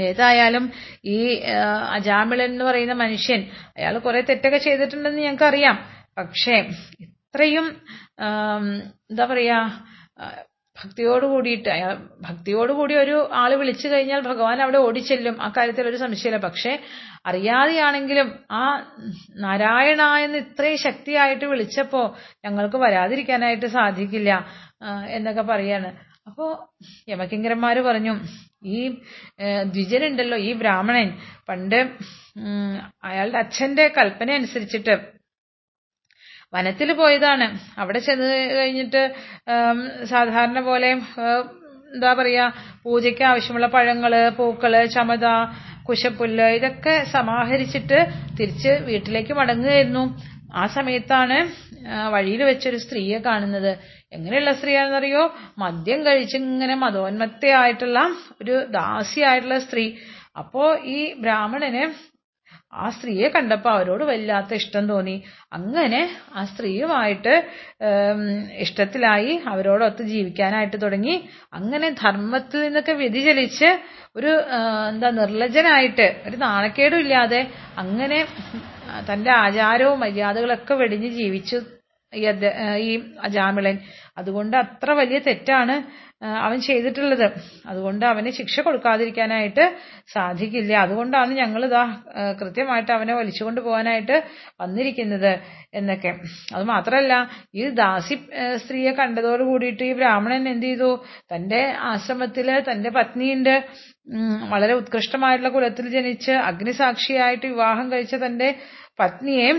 ഏതായാലും 0.00 0.64
ഈ 1.04 1.18
അജാമിളൻ 1.90 2.44
എന്ന് 2.44 2.64
പറയുന്ന 2.64 2.92
മനുഷ്യൻ 2.92 3.40
അയാൾ 3.76 3.98
കുറെ 3.98 4.20
തെറ്റൊക്കെ 4.20 4.58
ചെയ്തിട്ടുണ്ടെന്ന് 4.58 5.22
ഞങ്ങൾക്ക് 5.22 5.44
അറിയാം 5.44 5.76
പക്ഷേ 6.18 6.56
ഇത്രയും 7.00 7.66
എന്താ 9.10 9.24
പറയാ 9.24 9.58
ഭക്തിയോട് 10.76 11.26
കൂടിയിട്ട് 11.26 11.68
അയാൾ 11.68 11.96
ഭക്തിയോട് 12.20 12.72
കൂടി 12.72 12.94
ഒരു 12.94 13.28
ആൾ 13.32 13.54
വിളിച്ചു 13.54 13.88
കഴിഞ്ഞാൽ 13.88 14.20
ഭഗവാൻ 14.20 14.62
അവിടെ 14.62 14.78
ഓടിച്ചെല്ലും. 14.78 15.42
ആ 15.42 15.52
കാര്യത്തിൽ 15.56 15.88
ഒരു 15.88 15.96
സംശയമില്ല. 15.96 16.46
പക്ഷെ 16.46 16.78
അറിയാതെയാണെങ്കിലും 17.26 18.28
ആ 18.50 18.62
നാരായണ 19.36 20.02
എന്ന് 20.02 20.38
ഇത്രയും 20.38 20.78
ശക്തിയായിട്ട് 20.78 21.44
വിളിച്ചപ്പോ 21.44 22.16
ഞങ്ങൾക്ക് 22.44 22.76
വരാതിരിക്കാനായിട്ട് 22.76 23.66
സാധിക്കില്ല 23.66 24.48
എന്നൊക്കെ 25.08 25.42
പറയാണ്. 25.42 25.90
അപ്പോ 26.26 26.46
യമകിങ്കരന്മാര് 27.08 27.78
പറഞ്ഞു 27.78 28.14
ഈ 28.64 28.80
ദ്വിജനുണ്ടല്ലോ 29.64 30.38
ഈ 30.38 30.52
ബ്രാഹ്മണൻ. 30.52 31.18
പണ്ട് 31.48 31.80
അയാളുടെ 33.04 33.38
അച്ഛന്റെ 33.38 33.88
കൽപ്പന 33.98 34.30
അനുസരിച്ചിട്ട് 34.30 35.19
വനത്തിൽ 36.52 36.88
പോയതാണ്. 37.00 37.46
അവിടെ 37.80 38.00
ചെന്ന് 38.06 38.28
കഴിഞ്ഞിട്ട് 38.58 39.02
സാധാരണ 40.12 40.60
പോലെ 40.68 40.90
എന്താ 41.94 42.10
പറയാ 42.18 42.44
പൂജയ്ക്ക് 42.84 43.24
ആവശ്യമുള്ള 43.30 43.66
പഴങ്ങൾ 43.74 44.12
പൂക്കൾ 44.38 44.74
ചമത 44.96 45.26
കുശപ്പുല്ല് 45.88 46.48
ഇതൊക്കെ 46.58 46.94
സമാഹരിച്ചിട്ട് 47.14 47.98
തിരിച്ച് 48.38 48.72
വീട്ടിലേക്ക് 48.88 49.32
മടങ്ങുകയായിരുന്നു. 49.40 50.04
ആ 50.54 50.64
സമയത്താണ് 50.76 51.36
വഴിയിൽ 52.14 52.40
വെച്ചൊരു 52.50 52.78
സ്ത്രീയെ 52.84 53.18
കാണുന്നത്. 53.26 53.72
എങ്ങനെയുള്ള 54.16 54.52
സ്ത്രീയാണെന്നറിയോ? 54.52 55.22
മദ്യം 55.58 56.00
കഴിച്ച് 56.06 56.36
ഇങ്ങനെ 56.36 56.74
മതോന്മത്തയായിട്ടുള്ള 56.84 57.98
ഒരു 58.42 58.54
ദാസിയായിട്ടുള്ള 58.78 59.58
സ്ത്രീ. 59.66 59.84
അപ്പോ 60.40 60.64
ഈ 60.96 60.98
ബ്രാഹ്മണന് 61.24 61.84
ആ 62.72 62.88
സ്ത്രീയെ 62.90 63.28
കണ്ടപ്പോ 63.28 63.70
അവരോട് 63.70 64.04
വല്ലാത്ത 64.04 64.54
ഇഷ്ടം 64.54 64.88
തോന്നി. 64.88 65.22
അങ്ങനെ 65.52 66.00
ആ 66.34 66.44
സ്ത്രീയുമായിട്ട് 66.44 67.34
ഇഷ്ടത്തിലായി. 68.58 69.40
അവരോടൊത്ത് 69.46 70.02
ജീവിക്കാനായിട്ട് 70.02 70.82
തുടങ്ങി. 70.82 71.16
അങ്ങനെ 71.52 71.90
ധർമ്മത്തിൽ 72.02 72.60
നിന്നൊക്കെ 72.62 72.92
വ്യതിചലിച്ച് 72.92 73.70
ഒരു 74.16 74.32
എന്താ 74.88 75.10
നിർലജ്ജനായിട്ട് 75.10 76.22
ഒരു 76.28 76.36
നാണക്കേടും 76.36 76.98
ഇല്ലാതെ 76.98 77.40
അങ്ങനെ 77.78 78.20
തന്റെ 79.12 79.30
ആചാരവും 79.30 80.00
മര്യാദകളൊക്കെ 80.00 80.74
വെടിഞ്ഞ് 80.74 81.08
ജീവിച്ചു. 81.08 81.58
ഈ 82.12 82.22
ഈ 82.76 82.90
അജാമിളൻ. 83.22 83.76
അതുകൊണ്ട് 84.18 84.54
അത്ര 84.64 84.90
വലിയ 85.00 85.18
തെറ്റാണ് 85.26 85.74
അവൻ 86.46 86.58
ചെയ്തിട്ടുള്ളത്. 86.66 87.26
അതുകൊണ്ട് 87.70 88.06
അവന് 88.06 88.30
ശിക്ഷ 88.38 88.54
കൊടുക്കാതിരിക്കാനായിട്ട് 88.60 89.64
സാധിക്കില്ല. 90.14 90.72
അതുകൊണ്ടാണ് 90.86 91.32
ഞങ്ങൾ 91.42 91.62
ഇതാ 91.68 91.84
കൃത്യമായിട്ട് 92.40 92.92
അവനെ 92.96 93.14
വലിച്ചുകൊണ്ട് 93.20 93.60
പോകാനായിട്ട് 93.66 94.16
വന്നിരിക്കുന്നത് 94.62 95.32
എന്നൊക്കെ. 95.78 96.12
അത് 96.54 96.64
മാത്രമല്ല 96.72 97.14
ഈ 97.60 97.68
ദാസി 97.80 98.18
സ്ത്രീയെ 98.64 98.92
കണ്ടതോട് 99.00 99.44
കൂടിയിട്ട് 99.50 99.84
ഈ 99.90 99.94
ബ്രാഹ്മണൻ 100.00 100.44
എന്ത് 100.54 100.66
ചെയ്തു? 100.66 100.90
തന്റെ 101.32 101.62
ആശ്രമത്തിൽ 101.92 102.50
തന്റെ 102.68 102.92
പത്നിയുണ്ട് 102.98 103.54
വളരെ 104.52 104.74
ഉത്കൃഷ്ടമായിട്ടുള്ള 104.82 105.50
കുലത്തിൽ 105.56 105.88
ജനിച്ച് 105.96 106.32
അഗ്നിസാക്ഷിയായിട്ട് 106.50 107.46
വിവാഹം 107.46 107.86
കഴിച്ച 107.92 108.14
തന്റെ 108.26 108.50
പത്നിയെ 109.00 109.50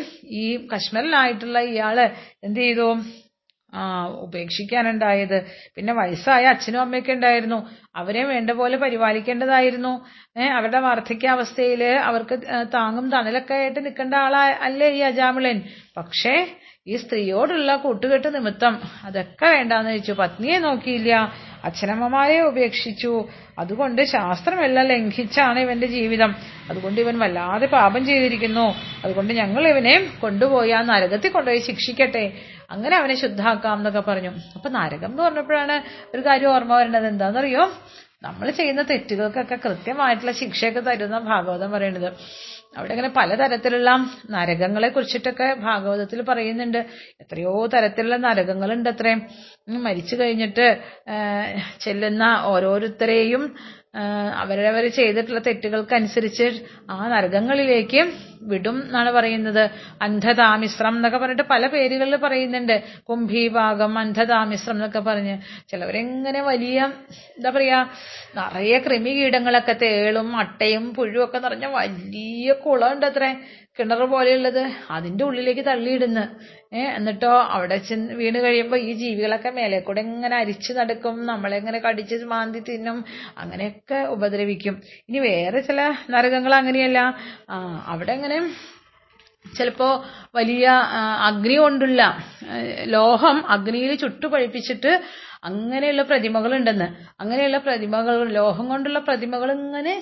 ഈ 0.41 0.45
കശ്മലനായിട്ടുള്ള 0.73 1.59
ഇയാൾ 1.73 1.97
എന്ത് 2.47 2.59
ചെയ്തു? 2.63 2.87
ആ 3.73 3.81
ഉപേക്ഷിക്കാനുണ്ടായത്. 4.21 5.37
പിന്നെ 5.75 5.93
വയസ്സായ 5.93 6.45
അച്ഛനും 6.45 6.81
അമ്മയൊക്കെ 6.81 7.11
ഉണ്ടായിരുന്നു. 7.11 7.59
അവരെ 7.95 8.23
വേണ്ട 8.23 8.49
പോലെ 8.51 8.77
പരിപാലിക്കേണ്ടതായിരുന്നു. 8.77 9.93
ഏഹ് 10.37 10.49
അവരുടെ 10.49 10.79
വാർദ്ധക്യാവസ്ഥയിൽ 10.79 11.83
അവർക്ക് 12.09 12.37
താങ്ങും 12.73 13.11
തണലൊക്കെ 13.11 13.53
ആയിട്ട് 13.53 13.85
നിൽക്കേണ്ട 13.85 14.13
ആളാ 14.15 14.43
അല്ലേ 14.67 14.89
ഈ 14.89 15.01
അജാമിളൻ? 15.01 15.59
പക്ഷേ 15.97 16.35
ഈ 16.87 16.95
സ്ത്രീയോടുള്ള 16.97 17.75
കൂട്ടുകെട്ട് 17.75 18.35
നിമിത്തം 18.35 18.75
അതൊക്കെ 19.05 19.45
വേണ്ടാന്ന് 19.45 19.91
വെച്ചു 19.91 20.11
പത്നിയെ 20.11 20.57
നോക്കിയില്ല. 20.59 21.11
അച്ഛനമ്മമാരെ 21.63 22.41
ഉപേക്ഷിച്ചു. 22.41 23.27
അതുകൊണ്ട് 23.59 24.01
ശാസ്ത്രമെല്ലാം 24.01 24.85
ലംഘിച്ചാണ് 24.87 25.59
ഇവന്റെ 25.59 25.87
ജീവിതം. 25.87 26.35
അതുകൊണ്ട് 26.69 27.01
ഇവൻ 27.01 27.19
വല്ലാതെ 27.19 27.65
പാപം 27.65 28.05
ചെയ്തിരിക്കുന്നു. 28.05 28.75
അതുകൊണ്ട് 29.03 29.33
ഞങ്ങൾ 29.33 29.67
ഇവനെ 29.67 30.07
കൊണ്ടുപോയി 30.21 30.71
ആ 30.71 30.81
നരകത്തിൽ 30.81 31.31
കൊണ്ടുപോയി 31.31 31.59
ശിക്ഷിക്കട്ടെ. 31.59 32.33
അങ്ങനെ 32.71 32.97
അവനെ 32.97 33.15
ശുദ്ധാക്കാം 33.15 33.77
എന്നൊക്കെ 33.77 33.99
പറഞ്ഞു. 33.99 34.31
അപ്പൊ 34.55 34.69
നരകം 34.69 35.05
എന്ന് 35.05 35.23
പറഞ്ഞപ്പോഴാണ് 35.23 35.81
ഒരു 36.15 36.25
കാര്യം 36.25 36.55
ഓർമ്മ 36.55 36.77
വരേണ്ടത്. 36.77 37.07
എന്താണെന്നറിയോ? 37.07 37.71
നമ്മൾ 38.23 38.49
ചെയ്യുന്ന 38.49 38.81
തെറ്റുകൾക്കൊക്കെ 38.81 39.57
കൃത്യമായിട്ടുള്ള 39.65 40.31
ശിക്ഷയൊക്കെ 40.31 40.79
തരുന്ന 40.79 41.19
ഭാഗവതം 41.19 41.71
അവിടെ 42.73 42.91
ഇങ്ങനെ 42.91 43.09
പലതരത്തിലുള്ള 43.17 43.89
നരകങ്ങളെ 44.29 44.89
കുറിച്ചിട്ടൊക്കെ 44.89 45.47
ഭാഗവതത്തിൽ 45.59 46.21
പറയുന്നുണ്ട്. 46.21 46.79
എത്രയോ 47.21 47.53
തരത്തിലുള്ള 47.65 48.17
നരകങ്ങളുണ്ട് 48.17 48.89
അത്രേ 48.89 49.13
മരിച്ചു 49.87 50.15
കഴിഞ്ഞിട്ട് 50.15 50.67
ചെല്ലുന്ന 51.79 52.23
ഓരോരുത്തരെയും 52.43 53.43
അവരവർ 54.33 54.85
ചെയ്തിട്ടുള്ള 54.89 55.39
തെറ്റുകൾക്കനുസരിച്ച് 55.39 56.47
ആ 56.91 57.07
നരകങ്ങളിലേക്ക് 57.07 58.01
വിടും 58.49 58.81
എന്നാണ് 58.85 59.11
പറയുന്നത്. 59.11 59.63
അന്ധതാമിശ്രം 60.01 60.95
എന്നൊക്കെ 60.95 61.17
പറഞ്ഞിട്ട് 61.17 61.43
പല 61.49 61.67
പേരുകളിൽ 61.67 62.15
പറയുന്നുണ്ട്. 62.15 62.75
കുംഭീഭാഗം 63.03 63.97
അന്ധതാമിശ്രം 63.97 64.73
എന്നൊക്കെ 64.73 64.99
പറഞ്ഞ്. 64.99 65.35
ചിലവരെങ്ങനെ 65.69 66.41
വലിയ 66.41 66.79
എന്താ 67.37 67.49
പറയാ 67.49 67.79
നിറയെ 68.35 68.79
കൃമികീടങ്ങളൊക്കെ 68.79 69.75
തേളും 69.81 70.37
അട്ടയും 70.37 70.93
പുഴുവും 70.93 71.25
ഒക്കെ 71.25 71.37
നിറഞ്ഞ 71.37 71.65
വലിയ 71.65 72.53
കുളമുണ്ട് 72.65 73.05
അത്രേ. 73.05 73.31
കിണർ 73.79 74.03
പോലെയുള്ളത്. 74.03 74.63
അതിന്റെ 74.91 75.23
ഉള്ളിലേക്ക് 75.23 75.61
തള്ളിയിടുന്നു. 75.65 76.23
ഏ 76.73 76.81
എന്നിട്ടോ 76.97 77.31
അവിടെ 77.55 77.77
ചെന്ന് 77.77 78.13
വീണ് 78.13 78.37
കഴിയുമ്പോൾ 78.37 78.77
ഈ 78.77 78.91
ജീവികളൊക്കെ 78.93 79.49
മേലെ 79.49 79.79
കൂടെ 79.79 80.01
ഇങ്ങനെ 80.01 80.35
അരിച്ചു 80.35 80.73
നടക്കും. 80.73 81.25
നമ്മളെ 81.25 81.51
നമ്മളെങ്ങനെ 81.51 81.79
കടിച്ച് 81.79 82.15
മാന്തി 82.23 82.59
തിന്നും. 82.59 82.97
അങ്ങനെയൊക്കെ 83.37 83.99
ഉപദ്രവിക്കും. 84.05 84.75
ഇനി 85.09 85.19
വേറെ 85.19 85.59
ചില 85.59 85.81
നരകങ്ങൾ 86.09 86.53
അങ്ങനെയല്ല. 86.55 86.99
അവിടെ 87.85 88.13
ചിലപ്പോ 89.57 89.87
വലിയ 90.35 90.65
അഗ്നി 91.27 91.55
കൊണ്ടുള്ള 91.55 92.01
ലോഹം 92.85 93.37
അഗ്നിയിൽ 93.47 93.95
ചുട്ടു 93.95 94.27
പഴിപ്പിച്ചിട്ട് 94.27 94.91
അങ്ങനെയുള്ള 95.43 96.01
പ്രതിമകൾ 96.01 96.55
ഉണ്ടെന്ന് 96.55 96.87
അങ്ങനെയുള്ള 97.19 97.57
പ്രതിമകൾ 97.57 98.17
ലോഹം 98.33 98.65
കൊണ്ടുള്ള 98.67 98.99
പ്രതിമകൾ 98.99 99.51
ഇങ്ങനെ 99.51 99.93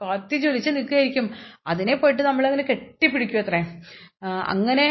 കത്തി 0.00 0.36
ജ്വലിച്ച് 0.36 0.70
നിൽക്കുകയായിരിക്കും. 0.70 1.26
അതിനെ 1.66 1.94
പോയിട്ട് 1.94 2.22
നമ്മൾ 2.22 2.44
അങ്ങനെ 2.46 2.62
കെട്ടിപ്പിടിക്കും 2.62 3.38
അത്രേ. 3.38 3.60
അങ്ങനെ 4.52 4.86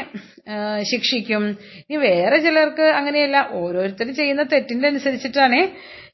ശിക്ഷിക്കും. 0.91 1.43
ഇനി 1.79 1.98
വേറെ 1.98 2.38
ചിലർക്ക് 2.38 2.82
അങ്ങനെയല്ല. 2.82 3.38
ഓരോരുത്തർ 3.51 4.12
ചെയ്യുന്ന 4.12 4.43
തെറ്റിന്റെ 4.43 4.88
അനുസരിച്ചിട്ടാണ് 4.88 5.60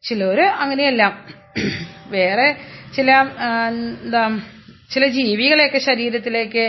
ചിലർ 0.09 0.41
അങ്ങനെയല്ല. 0.41 1.03
വേറെ 2.07 2.47
ചില 2.95 3.11
എന്താ 3.67 4.23
ചില 4.93 5.05
ജീവികളെയൊക്കെ 5.07 5.77
ശരീരത്തിലേക്ക് 5.77 6.63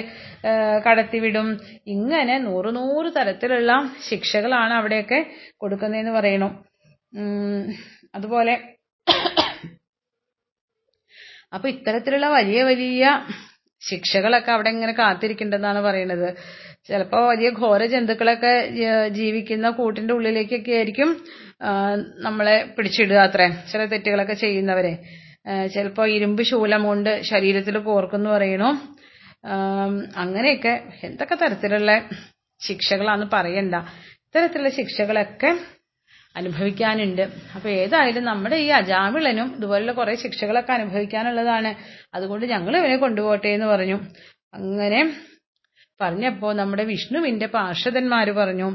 കടത്തിവിടും. 0.86 1.48
ഇങ്ങനെ 1.86 2.38
നൂറ് 2.38 2.76
നൂറ് 2.76 3.12
തരത്തിലുള്ള 3.16 3.72
ശിക്ഷകളാണ് 4.08 4.72
അവിടെയൊക്കെ 4.72 5.20
കൊടുക്കുന്നതെന്ന് 5.56 6.10
പറയണു. 6.10 6.48
അതുപോലെ 8.14 8.54
അപ്പൊ 11.54 11.68
ഇത്തരത്തിലുള്ള 11.68 12.28
വലിയ 12.28 12.62
വലിയ 12.62 13.04
ശിക്ഷകളൊക്കെ 13.82 14.50
അവിടെ 14.52 14.70
ഇങ്ങനെ 14.70 14.92
കാത്തിരിക്കേണ്ടതാണ് 14.92 15.80
പറയുന്നത് 15.80 16.36
ചിലപ്പോ 16.86 17.28
വലിയ 17.28 17.50
ഘോര 17.50 17.84
ജന്തുക്കളൊക്കെ 17.84 18.52
ജീവിക്കുന്ന 19.08 19.70
കൂട്ടിന്റെ 19.70 20.14
ഉള്ളിലേക്കൊക്കെ 20.14 20.72
ആയിരിക്കും 20.72 21.10
നമ്മളെ 22.18 22.64
പിടിച്ചിടുക 22.76 23.16
അത്രേ. 23.16 23.48
ചില 23.72 23.84
തെറ്റുകളൊക്കെ 23.84 24.32
ചെയ്യുന്നവരെ. 24.34 24.92
ചിലപ്പോ 25.74 26.06
ഇരുമ്പ് 26.06 26.42
ശൂലം 26.42 26.82
കൊണ്ട് 26.84 27.22
ശരീരത്തിൽ 27.22 27.78
കോർക്കുന്നു 27.78 28.30
പറയണു. 28.30 28.70
അങ്ങനെയൊക്കെ 30.16 30.82
എന്തൊക്കെ 31.04 31.34
തരത്തിലുള്ള 31.34 32.08
ശിക്ഷകളാന്ന് 32.60 33.26
പറയണ്ട. 33.32 33.74
ഇത്തരത്തിലുള്ള 34.14 34.68
ശിക്ഷകളൊക്കെ 34.68 35.58
അനുഭവിക്കാനുണ്ട്. 36.36 37.22
അപ്പൊ 37.54 37.68
ഏതായാലും 37.70 38.24
നമ്മുടെ 38.24 38.56
ഈ 38.56 38.66
അജാമിളനും 38.66 39.54
ഇതുപോലുള്ള 39.56 39.92
കുറെ 39.92 40.14
ശിക്ഷകളൊക്കെ 40.14 40.72
അനുഭവിക്കാനുള്ളതാണ്. 40.72 41.74
അതുകൊണ്ട് 42.14 42.46
ഞങ്ങൾ 42.46 42.76
ഇവനെ 42.76 42.96
കൊണ്ടുപോട്ടെ 42.96 43.48
എന്ന് 43.48 43.66
പറഞ്ഞു. 43.66 44.00
അങ്ങനെ 44.54 45.14
പറഞ്ഞപ്പോ 46.00 46.52
നമ്മുടെ 46.52 46.84
വിഷ്ണുവിന്റെ 46.84 47.46
പാർഷദന്മാര് 47.46 48.32
പറഞ്ഞു 48.32 48.68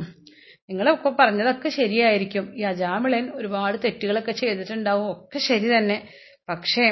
നിങ്ങളൊക്കെ 0.70 1.10
പറഞ്ഞതൊക്കെ 1.10 1.70
ശരിയായിരിക്കും. 1.70 2.58
ഈ 2.58 2.62
അജാമിളൻ 2.62 3.32
ഒരുപാട് 3.36 3.78
തെറ്റുകളൊക്കെ 3.84 4.32
ചെയ്തിട്ടുണ്ടാവും. 4.32 5.12
ഒക്കെ 5.12 5.40
ശരി 5.40 5.78
തന്നെ. 5.78 6.08
പക്ഷേ 6.50 6.86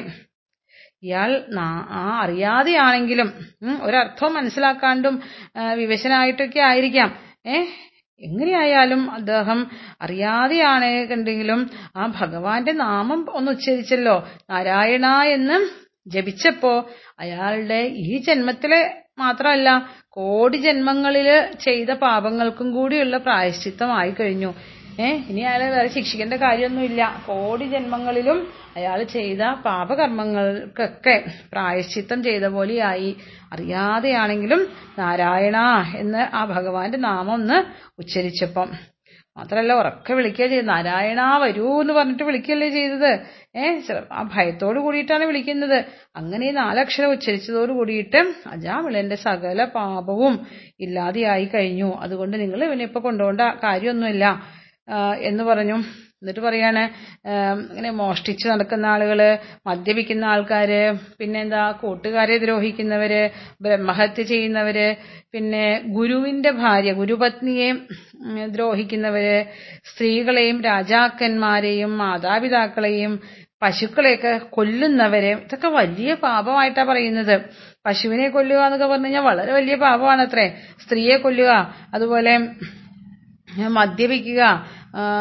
ഇയാൾ 1.04 1.32
ആ 1.60 2.20
അറിയാതെയാണെങ്കിലും 2.24 3.30
ഒരർത്ഥവും 3.82 4.34
മനസ്സിലാക്കാണ്ടും 4.34 5.16
വിവശനായിട്ടൊക്കെ 5.74 6.60
ആയിരിക്കാം. 6.60 7.10
എങ്ങനെയായാലും 8.22 9.12
അദ്ദേഹം 9.12 9.60
അറിയാതെയാണ് 10.02 11.08
കണ്ടെങ്കിലും 11.08 11.62
ആ 11.96 12.06
ഭഗവാന്റെ 12.20 12.72
നാമം 12.72 13.26
ഒന്ന് 13.32 13.52
ഉച്ചരിച്ചല്ലോ. 13.52 14.28
നാരായണ 14.50 15.08
എന്ന് 15.36 15.58
ജപിച്ചപ്പോ 16.08 16.74
അയാളുടെ 17.20 17.82
ഈ 18.06 18.22
ജന്മത്തിലെ 18.28 18.82
മാത്രമല്ല 19.18 19.70
കോടി 20.10 20.58
ജന്മങ്ങളിൽ 20.58 21.28
ചെയ്ത 21.60 21.92
പാപങ്ങൾക്കും 21.94 22.72
കൂടിയുള്ള 22.74 23.18
പ്രായശ്ചിത്തമായി 23.18 24.12
കഴിഞ്ഞു 24.20 24.52
ഏ 25.00 25.06
ഇനി 25.06 25.42
അയാളെ 25.42 25.70
വേറെ 25.70 25.88
ശിക്ഷിക്കേണ്ട 25.88 26.34
കാര്യമൊന്നുമില്ല. 26.34 27.24
കോടി 27.26 27.66
ജന്മങ്ങളിലും 27.66 28.48
അയാൾ 28.76 29.04
ചെയ്ത 29.04 29.42
പാപകർമ്മങ്ങൾക്കൊക്കെ 29.66 31.24
പ്രായശ്ചിത്തം 31.52 32.24
ചെയ്ത 32.24 32.44
പോലെയായി. 32.44 33.18
അറിയാതെയാണെങ്കിലും 33.54 34.68
നാരായണ 35.00 35.58
എന്ന് 35.96 36.36
ആ 36.36 36.46
ഭഗവാന്റെ 36.46 36.98
നാമം 36.98 37.34
ഒന്ന് 37.34 37.64
ഉച്ചരിച്ചപ്പം. 38.00 38.70
മാത്രല്ല 39.38 39.74
ഉറക്കെ 39.74 40.14
വിളിക്കുക 40.14 40.48
ചെയ്തു 40.48 40.66
നാരായണ 40.66 41.38
വരൂ 41.38 41.82
എന്ന് 41.82 41.94
പറഞ്ഞിട്ട് 41.94 42.24
വിളിക്കുകയല്ലേ 42.24 42.70
ചെയ്തത്. 42.70 43.20
ഏ 43.56 43.82
ആ 44.12 44.30
ഭയത്തോട് 44.36 44.80
കൂടിയിട്ടാണ് 44.80 45.24
വിളിക്കുന്നത്. 45.24 45.86
അങ്ങനെ 46.16 46.52
നാലക്ഷരം 46.52 47.12
ഉച്ചരിച്ചതോട് 47.12 47.72
കൂടിയിട്ട് 47.72 48.34
അജാമിളന്റെ 48.48 49.16
സകല 49.16 49.66
പാപവും 49.66 50.48
ഇല്ലാതെയായി 50.80 51.46
കഴിഞ്ഞു. 51.46 51.94
അതുകൊണ്ട് 52.00 52.42
നിങ്ങൾ 52.42 52.64
ഇവനെ 52.64 52.84
ഇപ്പൊ 52.84 53.00
കൊണ്ടുപോകേണ്ട 53.00 53.42
കാര്യമൊന്നുമില്ല. 53.42 54.44
എന്ന് 55.22 55.44
പറഞ്ഞു. 55.44 55.78
എന്നിട്ട് 56.22 56.40
പറയാണ് 56.40 56.82
ഇങ്ങനെ 57.70 57.90
മോഷ്ടിച്ച് 57.92 58.46
നടക്കുന്ന 58.48 58.86
ആളുകൾ 58.86 59.20
മദ്യപിക്കുന്ന 59.68 60.26
ആൾക്കാര് 60.26 60.82
പിന്നെന്താ 61.20 61.64
കൂട്ടുകാരെ 61.82 62.36
ദ്രോഹിക്കുന്നവര് 62.38 63.22
ബ്രഹ്മഹത്യ 63.62 64.24
ചെയ്യുന്നവര് 64.24 64.88
പിന്നെ 65.34 65.66
ഗുരുവിന്റെ 65.98 66.52
ഭാര്യ 66.62 66.92
ഗുരുപത്നിയെ 66.94 67.70
ദ്രോഹിക്കുന്നവര് 68.48 69.38
സ്ത്രീകളെയും 69.90 70.60
രാജാക്കന്മാരെയും 70.64 71.98
മാതാപിതാക്കളെയും 71.98 73.16
പശുക്കളെയൊക്കെ 73.62 74.32
കൊല്ലുന്നവരെ 74.56 75.34
ഇതൊക്കെ 75.38 75.70
വലിയ 75.78 76.14
പാപമായിട്ടാ 76.24 76.84
പറയുന്നത്. 76.84 77.36
പശുവിനെ 77.86 78.28
കൊല്ലുക 78.30 78.62
എന്നൊക്കെ 78.66 78.88
പറഞ്ഞു 78.88 79.08
കഴിഞ്ഞാൽ 79.08 79.26
വളരെ 79.30 79.52
വലിയ 79.54 79.76
പാപമാണത്രേ. 79.86 80.46
സ്ത്രീയെ 80.84 81.18
കൊല്ലുക 81.18 81.52
അതുപോലെ 81.94 82.34
മദ്യപിക്കുക 83.76 84.42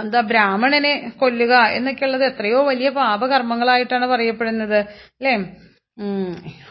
എന്താ 0.01 0.21
ബ്രാഹ്മണനെ 0.31 0.93
കൊല്ലുക 1.21 1.55
എന്നൊക്കെയുള്ളത് 1.77 2.25
എത്രയോ 2.25 2.63
വലിയ 2.63 2.89
പാപകർമ്മങ്ങളായിട്ടാണ് 2.99 4.07
പറയപ്പെടുന്നത് 4.07 4.79
അല്ലേ? 5.19 5.35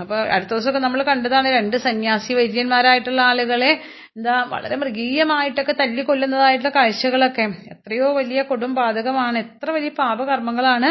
അപ്പൊ 0.01 0.15
അടുത്ത 0.35 0.49
ദിവസമൊക്കെ 0.49 0.79
നമ്മൾ 0.79 1.03
കണ്ടതാണ് 1.03 1.47
രണ്ട് 1.47 1.77
സന്യാസി 1.77 2.33
വൈദ്യന്മാരായിട്ടുള്ള 2.33 3.21
ആളുകളെ 3.21 3.71
എന്താ 4.17 4.35
വളരെ 4.53 4.75
മൃഗീയമായിട്ടൊക്കെ 4.75 5.73
തല്ലിക്കൊല്ലുന്നതായിട്ടുള്ള 5.81 6.71
കാഴ്ചകളൊക്കെ. 6.75 7.45
എത്രയോ 7.71 8.07
വലിയ 8.13 8.41
കൊടും 8.41 8.75
പാതകമാണ് 8.75 9.37
എത്ര 9.37 9.71
വലിയ 9.71 9.89
പാപകർമ്മങ്ങളാണ് 9.99 10.89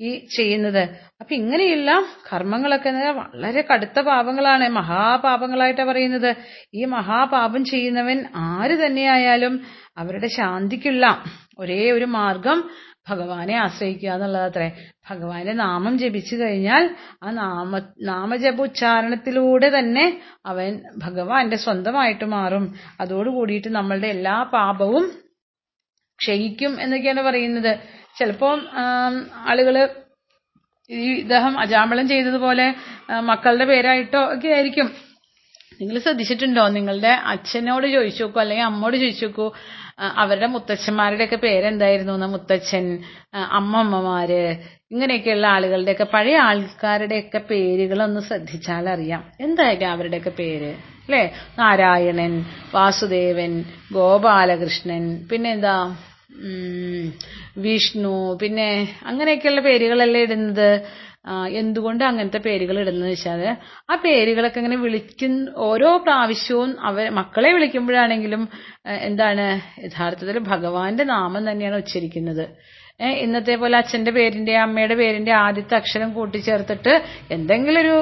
ഈ 0.00 0.10
ചെയ്യുന്നത്. 0.36 0.82
അപ്പൊ 1.20 1.34
ഇങ്ങനെയുള്ള 1.34 1.90
കർമ്മങ്ങളൊക്കെ 2.32 2.90
വളരെ 3.20 3.62
കടുത്ത 3.70 4.00
പാപങ്ങളാണ്. 4.00 4.68
മഹാപാപങ്ങളായിട്ടാണ് 4.68 5.90
പറയുന്നത്. 5.90 6.30
ഈ 6.74 6.84
മഹാപാപം 6.84 7.64
ചെയ്യുന്നവൻ 7.64 8.20
ആര് 8.50 8.76
തന്നെയായാലും 8.84 9.56
അവരുടെ 9.98 10.26
ശാന്തിക്കുള്ള 10.38 11.04
ഒരേ 11.58 11.82
ഒരു 11.92 12.04
മാർഗം 12.04 12.58
ഭഗവാനെ 13.08 13.54
ആശ്രയിക്കുക 13.54 14.08
എന്നുള്ളതത്രേ 14.08 14.66
ഭഗവാന്റെ 15.10 15.52
നാമം 15.52 15.98
ജപിച്ചു 15.98 16.36
കഴിഞ്ഞാൽ 16.36 16.84
ആ 17.22 17.30
നാമ 17.30 17.78
നാമജപ 18.02 18.60
ഉച്ചാരണത്തിലൂടെ 18.60 19.78
തന്നെ 19.78 20.04
അവൻ 20.46 20.70
ഭഗവാന്റെ 20.98 21.56
സ്വന്തമായിട്ട് 21.56 22.24
മാറും. 22.24 22.64
അതോട് 23.00 23.30
കൂടിയിട്ട് 23.30 23.68
നമ്മളുടെ 23.68 24.06
എല്ലാ 24.06 24.42
പാപവും 24.42 25.06
ക്ഷയിക്കും 26.18 26.72
എന്നൊക്കെയാണ് 26.80 27.22
പറയുന്നത്. 27.22 27.72
ചിലപ്പോൾ 28.18 28.56
ആളുകൾ 29.50 29.76
ഈ 30.90 31.12
ഇദ്ദേഹം 31.14 31.60
അജാമ്പളം 31.60 32.08
ചെയ്തതുപോലെ 32.08 32.74
മക്കളുടെ 33.20 33.64
പേരായിട്ടോ 33.64 34.34
ഒക്കെ 34.34 34.48
ആയിരിക്കും. 34.48 34.88
നിങ്ങൾ 35.80 35.96
ശ്രദ്ധിച്ചിട്ടുണ്ടോ? 35.98 36.68
നിങ്ങളുടെ 36.68 37.12
അച്ഛനോട് 37.32 37.86
ചോദിച്ചു 37.86 38.22
നോക്കൂ 38.22 38.40
അല്ലെങ്കിൽ 38.40 38.64
അമ്മോട് 38.64 38.96
ചോദിച്ചു 38.96 39.26
നോക്കൂ 39.26 39.46
അവരുടെ 40.22 40.46
മുത്തച്ഛന്മാരുടെയൊക്കെ 40.46 41.36
പേരെന്തായിരുന്നു? 41.36 42.12
എന്ന 42.12 42.26
മുത്തച്ഛൻ 42.26 42.86
അമ്മമ്മമാര് 43.58 44.42
ഇങ്ങനെയൊക്കെയുള്ള 44.92 45.46
ആളുകളുടെയൊക്കെ 45.46 46.06
പഴയ 46.14 46.36
ആൾക്കാരുടെയൊക്കെ 46.48 47.40
പേരുകളൊന്ന് 47.50 48.20
ശ്രദ്ധിച്ചാൽ 48.20 48.86
അറിയാം. 48.94 49.22
എന്തായാലും 49.40 49.88
അവരുടെയൊക്കെ 49.90 50.32
പേര്? 50.40 50.70
അല്ലേ? 51.04 51.22
നാരായണൻ 51.58 52.34
വാസുദേവൻ 52.74 53.52
ഗോപാലകൃഷ്ണൻ 53.92 55.04
പിന്നെന്താ? 55.30 55.76
വിഷ്ണു 57.56 58.16
പിന്നെ 58.42 58.68
അങ്ങനെയൊക്കെയുള്ള 59.06 59.60
പേരുകളല്ലേ 59.60 60.20
ഇടുന്നത്? 60.22 60.68
എന്തുകൊണ്ട് 61.60 62.02
അങ്ങനത്തെ 62.04 62.40
പേരുകൾ 62.46 62.76
ഇടുന്നത് 62.82 63.10
വെച്ചാൽ 63.10 63.40
ആ 63.90 63.94
പേരുകളൊക്കെ 64.04 64.58
ഇങ്ങനെ 64.60 64.78
വിളിക്കുന്ന 64.84 65.52
ഓരോ 65.68 65.90
പ്രാവശ്യവും 66.04 66.70
അവർ 66.88 67.06
മക്കളെ 67.18 67.50
വിളിക്കുമ്പോഴാണെങ്കിലും 67.56 68.42
എന്താണ് 69.08 69.46
യഥാർത്ഥത്തിൽ 69.86 70.38
ഭഗവാന്റെ 70.52 71.04
നാമം 71.14 71.42
തന്നെയാണ് 71.50 71.78
ഉച്ചരിക്കുന്നത്. 71.82 72.44
ഇന്നത്തെ 73.24 73.54
പോലെ 73.60 73.76
അച്ഛന്റെ 73.78 74.12
പേരിന്റെ 74.16 74.54
അമ്മയുടെ 74.62 74.96
പേരിന്റെ 75.00 75.32
ആദ്യത്തെ 75.44 75.74
അക്ഷരം 75.78 76.10
കൂട്ടിച്ചേർത്തിട്ട് 76.16 76.94
എന്തെങ്കിലും 77.36 77.80
ഒരു 77.84 77.94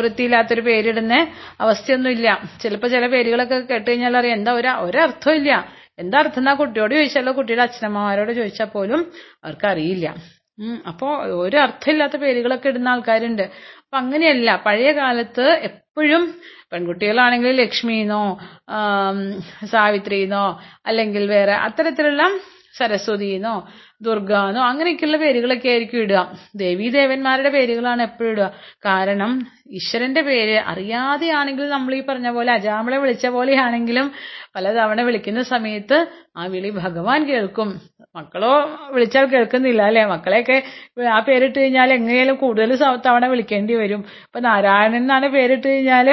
വൃത്തിയില്ലാത്തൊരു 0.00 0.62
പേരിടുന്ന 0.68 1.14
അവസ്ഥയൊന്നുമില്ല. 1.64 2.28
ചിലപ്പോൾ 2.64 2.90
ചില 2.94 3.06
പേരുകളൊക്കെ 3.14 3.58
കേട്ട് 3.72 3.88
കഴിഞ്ഞാൽ 3.90 4.18
അറിയാം 4.20 4.38
എന്താ 4.40 4.54
ഒരു 4.60 4.70
ഒരർത്ഥമില്ല 4.86 5.52
എന്താ 6.02 6.18
അർത്ഥം 6.22 6.40
എന്നാ 6.42 6.54
കുട്ടിയോട് 6.60 6.94
ചോദിച്ചാലോ 6.98 7.32
കുട്ടിയുടെ 7.40 7.64
അച്ഛനമ്മമാരോട് 7.68 8.32
ചോദിച്ചാൽ 8.40 8.70
പോലും 8.76 9.00
അവർക്ക് 9.44 9.66
അപ്പോ 10.88 11.06
ഒരു 11.16 11.56
അർത്ഥമില്ലാത്ത 11.56 12.16
പേരുകളൊക്കെ 12.16 12.68
ഇടുന്ന 12.68 12.88
ആൾക്കാരുണ്ട്. 12.88 13.42
അപ്പൊ 13.78 13.96
അങ്ങനെയല്ല 13.96 14.56
പഴയ 14.56 14.92
കാലത്ത് 14.92 15.46
എപ്പോഴും 15.62 16.34
പെൺകുട്ടികളാണെങ്കിൽ 16.72 17.50
ലക്ഷ്മിന്നോ 17.56 18.24
സാവിത്രിന്നോ 19.66 20.60
അല്ലെങ്കിൽ 20.86 21.26
വേറെ 21.26 21.52
അത്തരത്തിലുള്ള 21.52 22.22
സരസ്വതിന്നോ 22.78 23.68
ദുർഗാന്നോ 24.06 24.60
അങ്ങനെയൊക്കെയുള്ള 24.70 25.18
പേരുകളൊക്കെ 25.22 25.68
ആയിരിക്കും 25.72 26.00
ഇടുക. 26.04 26.20
ദേവീ 26.62 26.86
ദേവന്മാരുടെ 26.96 27.50
പേരുകളാണ് 27.56 28.02
എപ്പോഴും 28.08 28.30
ഇടുക. 28.34 28.48
കാരണം 28.86 29.32
ഈശ്വരന്റെ 29.78 30.22
പേര് 30.28 30.56
അറിയാതെയാണെങ്കിൽ 30.72 31.66
നമ്മൾ 31.76 31.92
ഈ 31.98 32.02
പറഞ്ഞ 32.08 32.30
പോലെ 32.36 32.52
അജാമളെ 32.58 32.98
വിളിച്ച 33.04 33.26
പോലെയാണെങ്കിലും 33.36 34.08
പലതവണ 34.56 35.00
വിളിക്കുന്ന 35.08 35.42
സമയത്ത് 35.52 35.98
ആ 36.38 36.44
വിളി 36.54 36.70
ഭഗവാൻ 36.82 37.20
കേൾക്കും. 37.30 37.68
മക്കളോ 38.16 38.52
വിളിച്ചാൽ 38.94 39.26
കേൾക്കുന്നില്ല 39.34 39.82
അല്ലെ? 39.90 40.02
മക്കളെയൊക്കെ 40.14 40.56
ആ 41.16 41.18
പേരിട്ട് 41.28 41.56
കഴിഞ്ഞാൽ 41.60 41.90
എങ്ങനെയാലും 41.98 42.36
കൂടുതൽ 42.44 42.70
തവണ 43.06 43.24
വിളിക്കേണ്ടി 43.32 43.74
വരും. 43.82 44.02
ഇപ്പൊ 44.26 44.40
നാരായണൻ 44.48 44.98
എന്നാണ് 45.02 45.28
പേരിട്ട് 45.36 45.66
കഴിഞ്ഞാൽ 45.68 46.08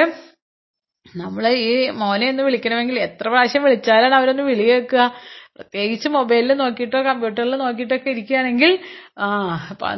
നമ്മൾ 1.06 1.44
ഈ 1.66 1.68
മോനെ 2.00 2.26
ഒന്ന് 2.32 2.42
വിളിക്കണമെങ്കിൽ 2.46 2.96
എത്ര 3.04 3.26
പ്രാവശ്യം 3.32 3.62
വിളിച്ചാലാണ് 3.66 4.14
അവരൊന്ന് 4.18 4.44
വിളി 4.48 4.64
കേൾക്കുക? 4.70 5.04
പ്രത്യേകിച്ച് 5.60 6.08
മൊബൈലിൽ 6.16 6.52
നോക്കിയിട്ടോ 6.62 6.98
കമ്പ്യൂട്ടറിൽ 7.08 7.54
നോക്കിയിട്ടോ 7.62 7.94
ഒക്കെ 7.96 8.10
ഇരിക്കുകയാണെങ്കിൽ 8.14 8.70
ആ 9.24 9.26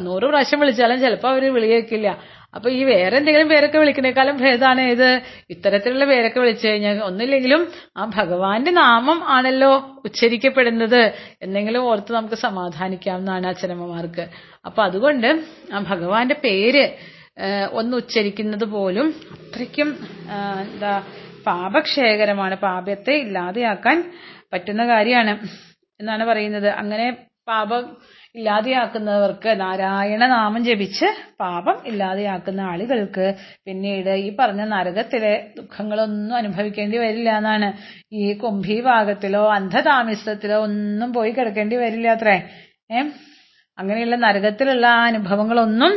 നൂറ് 0.07 0.25
പ്രാവശ്യം 0.29 0.59
വിളിച്ചാലും 0.63 1.01
ചിലപ്പോൾ 1.03 1.31
അവർ 1.33 1.43
വിളി 1.57 1.67
കേൾക്കില്ല 1.73 2.09
അപ്പൊ 2.55 2.67
ഈ 2.69 2.81
വേറെ 2.89 3.15
എന്തെങ്കിലും 3.19 3.47
പേരൊക്കെ 3.51 3.77
വിളിക്കുന്നേക്കാളും 3.81 4.35
ഭേദമാണ് 4.41 4.81
ഇത്. 4.95 5.07
ഇത്തരത്തിലുള്ള 5.53 6.05
പേരൊക്കെ 6.11 6.39
വിളിച്ചു 6.39 6.65
കഴിഞ്ഞാൽ 6.67 6.97
ഒന്നില്ലെങ്കിലും 7.07 7.61
ആ 7.97 8.05
ഭഗവാന്റെ 8.17 8.71
നാമം 8.71 9.19
ആണല്ലോ 9.35 9.71
ഉച്ചരിക്കപ്പെടുന്നത്. 10.07 11.01
എന്നെങ്കിലും 11.41 11.87
ഓർത്ത് 11.91 12.13
നമുക്ക് 12.17 12.39
സമാധാനിക്കാവുന്നതാണ് 12.45 13.47
അച്ഛനമ്മമാർക്ക് 13.53 14.25
അപ്പൊ 14.65 14.81
അതുകൊണ്ട് 14.83 15.29
ആ 15.73 15.79
ഭഗവാന്റെ 15.91 16.37
പേര് 16.45 16.85
ഒന്ന് 17.71 17.93
ഉച്ചരിക്കുന്നത് 17.97 18.65
പോലും 18.75 19.07
അത്രയ്ക്കും 19.35 19.89
എന്താ 20.65 20.93
പാപക്ഷയകരമാണ്. 21.47 22.55
പാപത്തെ 22.67 23.13
ഇല്ലാതെയാക്കാൻ 23.23 23.97
പറ്റുന്ന 24.53 24.87
കാര്യമാണ് 24.87 25.33
എന്നാണ് 25.99 26.25
പറയുന്നത്. 26.25 26.67
അങ്ങനെ 26.67 27.17
പാപം 27.47 27.97
ഇല്ലാതെയാക്കുന്നവർക്ക് 28.35 29.59
നാരായണ 29.59 30.27
നാമം 30.27 30.63
ജപിച്ച് 30.63 31.05
പാപം 31.39 31.87
ഇല്ലാതെയാക്കുന്ന 31.87 32.61
ആളുകൾക്ക് 32.61 33.35
പിന്നീട് 33.65 34.09
ഈ 34.09 34.35
പറഞ്ഞ 34.39 34.61
നരകത്തിലെ 34.63 35.53
ദുഃഖങ്ങളൊന്നും 35.57 36.35
അനുഭവിക്കേണ്ടി 36.35 36.97
വരില്ല 36.97 37.37
എന്നാണ്. 37.37 37.73
ഈ 38.13 38.33
കുംഭി 38.33 38.81
ഭാഗത്തിലോ 38.81 39.53
അന്ധതാമിസത്തിലോ 39.53 40.57
ഒന്നും 40.59 41.13
പോയി 41.13 41.31
കിടക്കേണ്ടി 41.31 41.75
വരില്ല 41.75 42.07
അത്രേ. 42.07 42.37
ഏ? 42.91 43.01
അങ്ങനെയുള്ള 43.77 44.15
നരകത്തിലുള്ള 44.15 44.87
ആ 44.87 45.05
അനുഭവങ്ങളൊന്നും 45.05 45.93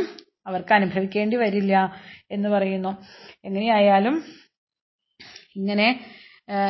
അവർക്ക് 0.47 0.73
അനുഭവിക്കേണ്ടി 0.73 1.37
വരില്ല 1.37 1.95
എന്ന് 2.31 2.49
പറയുന്നു. 2.49 2.97
എങ്ങനെയായാലും 3.45 4.23
ഇങ്ങനെ 5.55 5.87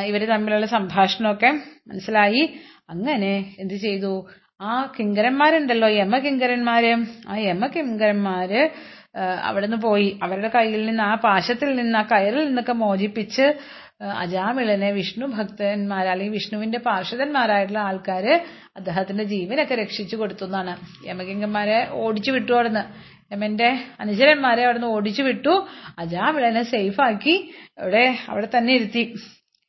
ഇവർ 0.06 0.24
തമ്മിലുള്ള 0.28 0.66
സംഭാഷണമൊക്കെ 0.66 1.50
മനസ്സിലായി. 1.88 2.56
അങ്ങനെ 2.90 3.54
എന്ത് 3.58 3.74
ചെയ്തു? 3.74 4.28
ആ 4.60 4.92
കിങ്കരന്മാരുണ്ടല്ലോ 5.00 5.88
യമ 5.88 6.18
കിങ്കരന്മാര് 6.18 6.96
ആ 7.28 7.36
യമകിങ്കരന്മാര് 7.36 8.70
അവിടെ 9.16 9.38
അവിടുന്ന് 9.42 9.76
പോയി. 9.76 10.18
അവരുടെ 10.22 10.48
കയ്യിൽ 10.48 10.86
നിന്ന് 10.86 11.02
ആ 11.02 11.14
പാശത്തിൽ 11.14 11.74
നിന്ന് 11.74 11.98
ആ 11.98 12.02
കയറിൽ 12.02 12.46
നിന്നൊക്കെ 12.46 12.72
മോചിപ്പിച്ച് 12.72 13.54
അജാമിളനെ 14.02 14.90
വിഷ്ണു 14.90 15.26
ഭക്തന്മാർ 15.26 16.06
അല്ലെങ്കിൽ 16.06 16.32
വിഷ്ണുവിന്റെ 16.32 16.78
പാർഷദന്മാരായിട്ടുള്ള 16.78 17.78
ആൾക്കാര് 17.78 18.40
അദ്ദേഹത്തിന്റെ 18.76 19.24
ജീവനൊക്കെ 19.24 19.74
രക്ഷിച്ചു 19.74 20.16
കൊടുത്തു 20.16 20.44
എന്നാണ്. 20.44 20.76
യമകിങ്കന്മാരെ 21.06 21.88
ഓടിച്ചു 21.90 22.30
വിട്ടു 22.30 22.52
അവിടുന്ന്. 22.52 22.84
യമന്റെ 23.32 23.78
അനുചരന്മാരെ 24.00 24.64
അവിടുന്ന് 24.64 24.86
ഓടിച്ചു 24.86 25.22
വിട്ടു. 25.22 25.66
അജാമിളനെ 25.98 26.62
ആക്കി 27.02 27.54
അവിടെ 27.78 28.16
അവിടെ 28.28 28.48
തന്നെ 28.58 28.74
ഇരുത്തി. 28.74 29.14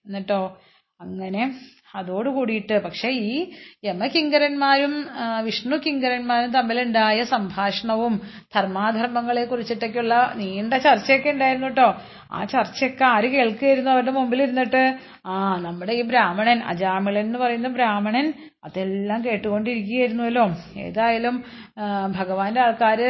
എന്നിട്ടോ? 0.05 0.41
അങ്ങനെ 0.99 1.43
അതോട് 1.95 2.29
കൂടിയിട്ട് 2.29 2.75
പക്ഷെ 2.83 3.09
ഈ 3.25 3.35
യമകിങ്കരന്മാരും 3.85 4.93
വിഷ്ണു 5.43 5.75
കിങ്കരന്മാരും 5.75 6.51
തമ്മിലുണ്ടായ 6.51 7.23
സംഭാഷണവും 7.25 8.15
ധർമാധർമ്മങ്ങളെ 8.55 9.43
കുറിച്ചിട്ടൊക്കെയുള്ള 9.45 10.15
നീണ്ട 10.35 10.73
ചർച്ചയൊക്കെ 10.83 11.29
ഉണ്ടായിരുന്നു 11.29 11.67
കേട്ടോ 11.67 11.87
ആ 12.31 12.43
ചർച്ചയൊക്കെ 12.43 13.03
ആര് 13.03 13.23
കേൾക്കുകയായിരുന്നു 13.25 13.91
അവരുടെ 13.91 14.11
മുമ്പിൽ 14.11 14.41
ഇരുന്നിട്ട് 14.41 14.83
ആ 15.25 15.57
നമ്മുടെ 15.61 15.93
ഈ 15.93 16.01
ബ്രാഹ്മണൻ 16.01 16.59
അജാമിളൻ 16.63 17.19
എന്ന് 17.19 17.39
പറയുന്ന 17.39 17.67
ബ്രാഹ്മണൻ 17.67 18.33
അതെല്ലാം 18.63 19.25
കേട്ടുകൊണ്ടിരിക്കുകയായിരുന്നുവല്ലോ 19.25 20.43
ഏതായാലും 20.77 21.35
ഭഗവാന്റെ 22.17 22.61
ആൾക്കാര് 22.61 23.07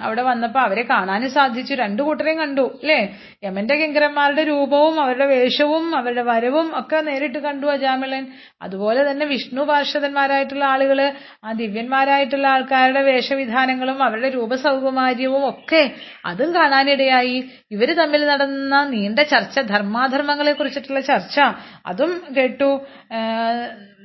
അവിടെ 0.00 0.22
വന്നപ്പോ 0.22 0.60
അവരെ 0.60 0.82
കാണാനും 0.82 1.30
സാധിച്ചു. 1.30 1.74
രണ്ടു 1.74 2.02
കൂട്ടരെയും 2.02 2.38
കണ്ടു 2.38 2.60
അല്ലേ? 2.82 2.98
യമന്റെ 3.44 3.74
കിങ്കരന്മാരുടെ 3.76 4.42
രൂപവും 4.42 5.00
അവരുടെ 5.00 5.26
വേഷവും 5.26 5.96
അവരുടെ 5.96 6.22
വരവും 6.22 6.78
ഒക്കെ 6.78 7.00
നേരിട്ട് 7.00 7.38
കണ്ടു 7.38 7.66
അജാമിളൻ. 7.66 8.26
അതുപോലെ 8.62 9.10
തന്നെ 9.10 9.26
വിഷ്ണു 9.26 9.62
പാർഷദന്മാരായിട്ടുള്ള 9.62 10.64
ആളുകൾ 10.64 11.00
ആ 11.44 11.52
ദിവ്യന്മാരായിട്ടുള്ള 11.52 12.46
ആൾക്കാരുടെ 12.46 13.02
വേഷവിധാനങ്ങളും 13.02 14.02
അവരുടെ 14.02 14.28
രൂപസൗകുമാര്യവും 14.28 15.48
ഒക്കെ 15.48 15.82
അതും 16.26 16.54
കാണാനിടയായി. 16.54 17.36
ഇവർ 17.70 17.92
തമ്മിൽ 18.02 18.26
നടന്ന 18.26 18.45
നീണ്ട 18.90 19.20
ചർച്ച 19.20 19.60
ധർമാധർമ്മങ്ങളെ 19.60 20.52
കുറിച്ചിട്ടുള്ള 20.52 21.00
ചർച്ച 21.00 21.40
അതും 21.86 22.22
കേട്ടു. 22.36 22.70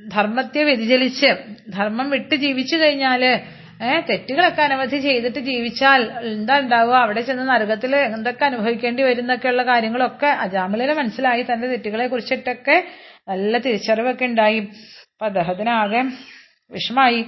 ധർമ്മത്തെ 0.08 0.62
വ്യതിചലിച്ച് 0.62 1.26
ധർമ്മം 1.72 2.10
വിട്ട് 2.10 2.34
ജീവിച്ചു 2.34 2.76
കഴിഞ്ഞാൽ 2.76 3.24
ഏഹ് 3.24 4.02
തെറ്റുകളൊക്കെ 4.08 4.62
അനവധി 4.62 4.96
ചെയ്തിട്ട് 4.96 5.38
ജീവിച്ചാൽ 5.38 6.02
എന്താ 6.20 6.58
ഉണ്ടാവുക? 6.60 6.94
അവിടെ 6.94 7.20
ചെന്ന് 7.20 7.48
നരകത്തിൽ 7.48 7.96
എന്തൊക്കെ 7.96 8.44
അനുഭവിക്കേണ്ടി 8.44 9.02
വരും 9.02 9.20
എന്നൊക്കെയുള്ള 9.20 9.62
കാര്യങ്ങളൊക്കെ 9.62 10.26
അജാമിലിന് 10.26 10.92
മനസ്സിലായി. 10.92 11.42
തന്റെ 11.42 11.66
തെറ്റുകളെ 11.66 12.06
കുറിച്ചിട്ടൊക്കെ 12.06 12.84
നല്ല 13.28 13.58
തിരിച്ചറിവൊക്കെ 13.58 14.24
ഉണ്ടായി. 14.24 14.58
അപ്പൊ 14.58 15.26
അദ്ദേഹത്തിനാകെ 15.26 16.02
വിഷമായി. 16.70 17.26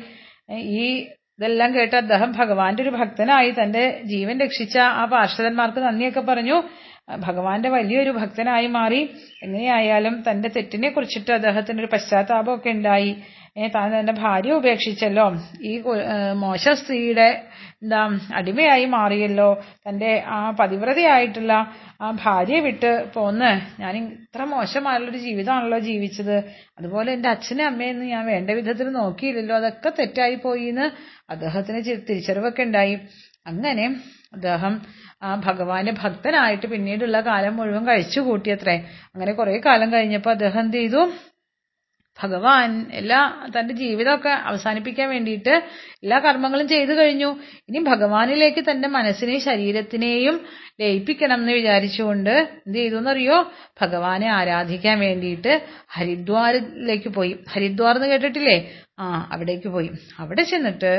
ഈ 0.50 1.06
ഇതെല്ലാം 1.38 1.74
കേട്ട് 1.74 1.96
അദ്ദേഹം 1.96 2.32
ഭഗവാന്റെ 2.32 2.82
ഒരു 2.82 2.90
ഭക്തനായി 2.90 3.50
തന്റെ 3.50 4.00
ജീവൻ 4.04 4.40
രക്ഷിച്ച 4.40 4.78
ആ 4.78 5.04
പാർഷദന്മാർക്ക് 5.04 5.78
നന്ദിയൊക്കെ 5.78 6.20
പറഞ്ഞു. 6.20 6.62
ഭഗവാന്റെ 7.08 7.68
വലിയൊരു 7.68 8.10
ഭക്തനായി 8.10 8.66
മാറി. 8.66 9.00
എങ്ങനെയായാലും 9.42 10.24
തന്റെ 10.30 10.48
തെറ്റിനെ 10.48 10.88
കുറിച്ചിട്ട് 10.90 11.32
അദ്ദേഹത്തിന് 11.32 11.80
ഒരു 11.80 11.88
പശ്ചാത്താപമൊക്കെ 11.92 12.70
ഉണ്ടായി. 12.70 13.22
താൻ 13.74 14.00
തന്റെ 14.00 14.12
ഭാര്യ 14.12 14.52
ഉപേക്ഷിച്ചല്ലോ. 14.52 15.26
ഈ 15.62 15.82
മോശ 16.32 16.68
സ്ത്രീയുടെ 16.68 17.42
എന്താ 17.82 18.18
അടിമയായി 18.34 18.84
മാറിയല്ലോ. 18.84 19.62
തന്റെ 19.88 20.22
ആ 20.26 20.50
പതിവ്രതയായിട്ടുള്ള 20.50 21.52
ആ 22.00 22.10
ഭാര്യയെ 22.24 22.60
വിട്ട് 22.60 23.12
പോന്ന് 23.14 23.80
ഞാൻ 23.80 23.96
ഇത്ര 23.96 24.44
മോശമായുള്ളൊരു 24.44 25.18
ജീവിതമാണല്ലോ 25.18 25.78
ജീവിച്ചത്. 25.78 26.36
അതുപോലെ 26.78 27.12
എന്റെ 27.12 27.28
അച്ഛനും 27.28 27.66
അമ്മയെന്ന് 27.66 28.04
ഞാൻ 28.04 28.26
വേണ്ട 28.26 28.50
വിധത്തിൽ 28.50 28.88
നോക്കിയില്ലല്ലോ. 28.88 29.56
അതൊക്കെ 29.56 29.92
തെറ്റായി 29.98 30.34
പോയി 30.34 30.64
എന്ന് 30.64 30.88
അദ്ദേഹത്തിന് 31.30 31.82
തിരിച്ചറിവൊക്കെ 32.10 32.62
ഉണ്ടായി. 32.62 32.98
അങ്ങനെ 33.46 33.86
അദ്ദേഹം 34.34 34.82
ആ 35.22 35.34
ഭഗവാന്റെ 35.34 35.92
ഭക്തനായിട്ട് 36.02 36.66
പിന്നീടുള്ള 36.66 37.20
കാലം 37.20 37.56
മുഴുവൻ 37.56 37.86
കഴിച്ചു 37.86 38.20
കൂട്ടിയത്രേ. 38.20 38.76
അങ്ങനെ 39.14 39.32
കുറെ 39.32 39.60
കാലം 39.66 39.92
കഴിഞ്ഞപ്പോൾ 39.92 40.30
അദ്ദേഹം 40.30 40.60
എന്ത് 40.60 40.76
ചെയ്തു? 40.76 41.12
ഭഗവാൻ 42.22 42.86
എല്ലാ 42.92 43.46
തന്റെ 43.54 43.74
ജീവിതമൊക്കെ 43.74 44.28
അവസാനിപ്പിക്കാൻ 44.28 45.08
വേണ്ടിയിട്ട് 45.08 45.54
എല്ലാ 46.02 46.18
കർമ്മങ്ങളും 46.18 46.68
ചെയ്തു 46.68 46.92
കഴിഞ്ഞു. 46.92 47.36
ഇനി 47.68 47.78
ഭഗവാനിലേക്ക് 47.78 48.64
തന്റെ 48.70 48.88
മനസ്സിനെയും 48.88 49.40
ശരീരത്തിനെയും 49.40 50.40
ലയിപ്പിക്കണം 50.80 51.34
എന്ന് 51.34 51.52
വിചാരിച്ചുകൊണ്ട് 51.52 52.30
എന്ത് 52.66 52.78
ചെയ്തു 52.78 52.96
എന്നറിയോ? 52.96 53.52
ഭഗവാനെ 53.82 54.26
ആരാധിക്കാൻ 54.26 54.98
വേണ്ടിയിട്ട് 54.98 55.62
ഹരിദ്വാറിലേക്ക് 55.88 57.08
പോയി. 57.08 57.38
ഹരിദ്വാർ 57.50 57.96
എന്ന് 57.96 58.08
കേട്ടിട്ടില്ലേ? 58.08 58.56
ആ 58.98 59.04
അവിടേക്ക് 59.34 59.68
പോയി. 59.68 59.88
അവിടെ 60.22 60.42
ചെന്നിട്ട് 60.42 60.90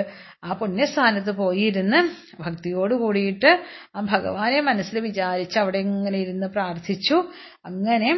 ആ 0.43 0.53
പുണ്യസ്ഥാനത്ത് 0.61 1.31
പോയി 1.41 1.63
ഇരുന്ന് 1.71 1.99
ഭക്തിയോട് 2.45 2.93
കൂടിയിട്ട് 3.03 3.51
ആ 3.95 4.01
ഭഗവാനെ 4.13 4.59
മനസ്സിൽ 4.69 4.97
വിചാരിച്ച് 4.99 5.57
അവിടെ 5.59 5.79
ഇങ്ങനെ 5.87 6.17
ഇരുന്ന് 6.17 6.47
പ്രാർത്ഥിച്ചു. 6.55 7.17
അങ്ങനെ 7.65 8.09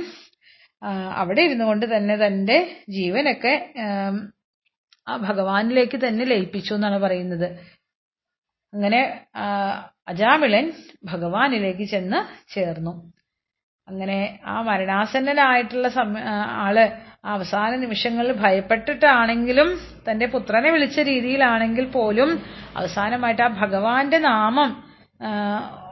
അവിടെ 1.22 1.42
ഇരുന്നു 1.48 1.66
കൊണ്ട് 1.66 1.86
തന്നെ 1.96 2.16
തന്റെ 2.26 2.58
ജീവനൊക്കെ 2.90 3.54
ആ 5.08 5.14
ഭഗവാനിലേക്ക് 5.30 5.98
തന്നെ 6.08 6.24
ലയിപ്പിച്ചു 6.26 6.74
എന്നാണ് 6.74 6.98
പറയുന്നത്. 7.06 7.48
അങ്ങനെ 8.74 9.00
അജാമിളൻ 10.12 10.66
ഭഗവാനിലേക്ക് 11.12 11.86
ചെന്ന് 11.94 12.20
ചേർന്നു. 12.54 12.94
അങ്ങനെ 13.88 14.18
ആ 14.46 14.56
മരണാസന്നനായിട്ടുള്ള 14.62 15.88
സമ 15.90 16.18
ആൾ 16.66 16.78
അവസാന 17.34 17.72
നിമിഷങ്ങളിൽ 17.76 18.34
ഭയപ്പെട്ടിട്ടാണെങ്കിലും 18.44 19.70
തന്റെ 20.08 20.26
പുത്രനെ 20.26 20.70
വിളിച്ച 20.72 21.00
രീതിയിലാണെങ്കിൽ 21.10 21.86
പോലും 21.96 22.30
അവസാനമായിട്ട് 22.76 23.42
ആ 23.42 23.50
ഭഗവാന്റെ 23.64 24.20
നാമം 24.30 24.72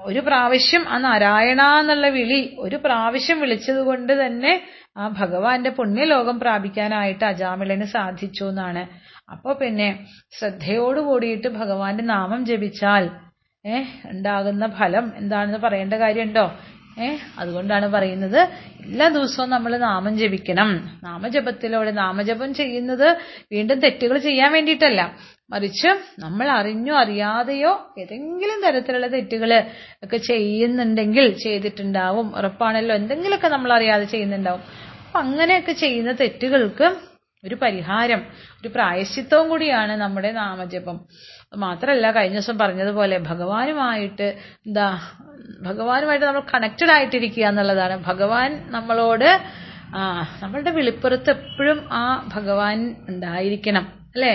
ഒരു 0.06 0.20
പ്രാവശ്യം 0.20 0.84
ആ 0.94 0.98
നാരായണ 0.98 1.62
എന്നുള്ള 1.80 2.08
വിളി 2.08 2.42
ഒരു 2.58 2.76
പ്രാവശ്യം 2.76 3.38
വിളിച്ചത് 3.40 3.82
കൊണ്ട് 3.90 4.14
തന്നെ 4.22 4.54
ആ 4.98 5.08
ഭഗവാന്റെ 5.22 5.70
പുണ്യലോകം 5.70 6.40
പ്രാപിക്കാനായിട്ട് 6.40 7.26
അജാമിളന് 7.26 7.88
സാധിച്ചു 7.96 8.46
എന്നാണ്. 8.46 8.84
അപ്പൊ 9.32 9.54
പിന്നെ 9.54 9.88
ശ്രദ്ധയോട് 10.38 11.00
കൂടിയിട്ട് 11.00 11.48
ഭഗവാന്റെ 11.62 12.04
നാമം 12.14 12.42
ജപിച്ചാൽ 12.46 13.06
ഏ 13.66 13.78
ഉണ്ടാകുന്ന 14.12 14.66
ഫലം 14.80 15.06
എന്താണെന്ന് 15.18 15.58
പറയേണ്ട 15.58 15.94
കാര്യമുണ്ടോ? 15.94 16.46
അതുകൊണ്ടാണ് 17.40 17.92
പറയുന്നത് 17.92 18.50
എല്ലാ 18.84 19.08
ദിവസവും 19.08 19.50
നമ്മൾ 19.50 19.78
നാമം 19.78 20.18
ജപിക്കണം. 20.18 21.00
നാമജപത്തിലൂടെ 21.04 21.92
നാമജപം 21.92 22.54
ചെയ്യുന്നത് 22.54 23.18
വീണ്ടും 23.52 23.80
തെറ്റുകൾ 23.80 24.18
ചെയ്യാൻ 24.18 24.52
വേണ്ടിയിട്ടല്ല. 24.52 25.18
മറിച്ച് 25.50 25.88
നമ്മൾ 26.20 26.50
അറിഞ്ഞോ 26.50 26.96
അറിയാതെയോ 26.96 27.94
ഏതെങ്കിലും 28.00 28.62
തരത്തിലുള്ള 28.62 29.08
തെറ്റുകൾ 29.08 29.64
ഒക്കെ 30.04 30.18
ചെയ്യുന്നുണ്ടെങ്കിൽ 30.18 31.34
ചെയ്തിട്ടുണ്ടാവും. 31.34 32.38
ഉറപ്പാണല്ലോ 32.38 32.96
എന്തെങ്കിലുമൊക്കെ 32.96 33.48
നമ്മൾ 33.48 33.74
അറിയാതെ 33.74 34.04
ചെയ്യുന്നുണ്ടാവും. 34.04 34.62
അപ്പൊ 35.08 35.20
അങ്ങനെയൊക്കെ 35.20 35.72
ചെയ്യുന്ന 35.72 36.12
തെറ്റുകൾക്ക് 36.12 37.15
ഒരു 37.46 37.56
പരിഹാരം 37.64 38.22
ഒരു 38.62 38.70
പ്രായശ്ചിത്തവും 38.76 39.48
കൂടിയാണ് 39.50 39.94
നമ്മുടെ 40.04 40.32
നാമജപം. 40.42 40.98
മാത്രമല്ല 41.64 42.08
കഴിഞ്ഞ 42.18 42.38
ദിവസം 42.40 42.58
പറഞ്ഞതുപോലെ 42.64 43.18
ഭഗവാനുമായിട്ട് 43.32 44.28
എന്താ 44.68 44.88
ഭഗവാനുമായിട്ട് 45.68 46.26
നമ്മൾ 46.26 46.44
കണക്റ്റഡ് 46.54 46.94
ആയിട്ടിരിക്കുക 46.96 47.46
എന്നുള്ളതാണ്. 47.52 47.96
ഭഗവാൻ 48.10 48.50
നമ്മളോട് 48.76 49.30
നമ്മളുടെ 50.44 50.72
വെളിപ്പുറത്ത് 50.78 51.30
എപ്പോഴും 51.36 51.80
ആ 52.00 52.04
ഭഗവാൻ 52.36 52.78
ഉണ്ടായിരിക്കണം 53.12 53.86
അല്ലേ? 54.16 54.34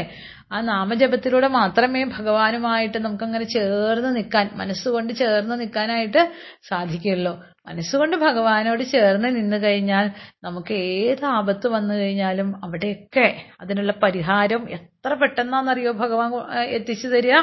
ആ 0.52 0.58
നാമജപത്തിലൂടെ 0.68 1.48
മാത്രമേ 1.56 2.00
ഭഗവാനുമായിട്ട് 2.16 2.98
നമുക്കങ്ങനെ 3.06 3.46
ചേർന്ന് 3.56 4.10
നിൽക്കാൻ 4.16 4.46
മനസ്സുകൊണ്ട് 4.60 5.12
ചേർന്ന് 5.20 5.56
നിൽക്കാനായിട്ട് 5.62 6.22
സാധിക്കുള്ളൂ 6.70 7.34
മനസ്സുകൊണ്ട് 7.70 8.16
ഭഗവാനോട് 8.16 8.82
ചേർന്ന് 8.92 9.28
നിന്ന് 9.36 9.56
കഴിഞ്ഞാൽ 9.56 10.06
നമുക്ക് 10.44 10.74
ഏത് 10.74 11.24
ആപത്ത് 11.24 11.66
വന്നു 11.68 11.94
കഴിഞ്ഞാലും 11.94 12.48
അവിടെയൊക്കെ 12.64 13.26
അതിനുള്ള 13.60 13.92
പരിഹാരം 14.02 14.62
എത്ര 14.70 15.14
പെട്ടെന്നാണെന്നറിയോ 15.14 15.92
ഭഗവാൻ 15.92 16.30
എത്തിച്ചു 16.76 17.08
തരിക? 17.08 17.36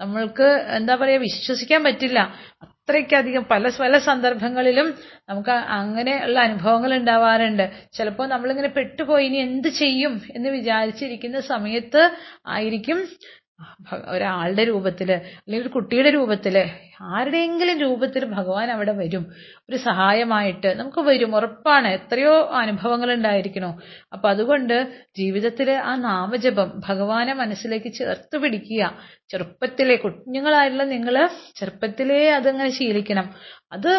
നമ്മൾക്ക് 0.00 0.48
എന്താ 0.76 0.94
പറയുക 0.94 1.20
വിശ്വസിക്കാൻ 1.20 1.84
പറ്റില്ല. 1.84 2.18
അത്രയ്ക്കധികം 2.64 3.44
പല 3.50 3.70
പല 3.80 3.98
സന്ദർഭങ്ങളിലും 3.98 4.88
നമുക്ക് 5.28 5.50
അങ്ങനെയുള്ള 5.50 6.38
അനുഭവങ്ങൾ 6.40 6.94
ഉണ്ടാവാറുണ്ട്. 6.94 7.64
ചിലപ്പോൾ 7.92 8.28
നമ്മളിങ്ങനെ 8.28 8.68
പെട്ടുപോയി 8.68 9.26
ഇനി 9.26 9.36
എന്ത് 9.36 9.68
ചെയ്യും 9.68 10.20
എന്ന് 10.36 10.48
വിചാരിച്ചിരിക്കുന്ന 10.48 11.40
സമയത്ത് 11.52 12.02
ആയിരിക്കും 12.46 13.00
ഒരാളുടെ 14.08 14.64
രൂപത്തിൽ 14.64 15.12
അല്ലെങ്കിൽ 15.12 15.62
ഒരു 15.62 15.68
കുട്ടിയുടെ 15.68 16.10
രൂപത്തിൽ 16.10 16.56
ആരുടെയെങ്കിലും 17.02 17.78
രൂപത്തിൽ 17.78 18.24
ഭഗവാൻ 18.24 18.70
അവിടെ 18.70 18.92
വരും. 18.92 19.24
ഒരു 19.70 19.76
സഹായമായിട്ട് 19.76 20.66
നമുക്ക് 20.80 20.98
വരും 20.98 21.36
ഉറപ്പാണ്. 21.36 21.88
എത്രയോ 21.88 22.50
അനുഭവങ്ങൾ 22.52 23.12
ഉണ്ടായിരിക്കണോ 23.12 23.80
അപ്പൊ 24.12 24.30
അതുകൊണ്ട് 24.30 24.76
ജീവിതത്തിൽ 25.18 25.70
ആ 25.70 25.96
നാമജപം 25.96 26.82
ഭഗവാനെ 26.88 27.32
മനസ്സിലേക്ക് 27.32 27.92
ചേർത്ത് 27.92 28.38
പിടിക്കുക. 28.38 28.82
ചെറുപ്പത്തിലെ 29.30 29.96
കുഞ്ഞുങ്ങളായിട്ടുള്ള 29.96 30.84
നിങ്ങൾ 30.84 31.28
ചെറുപ്പത്തിലേ 31.56 32.30
അതങ്ങനെ 32.30 32.70
ശീലിക്കണം. 32.70 33.28
അത് 33.72 33.92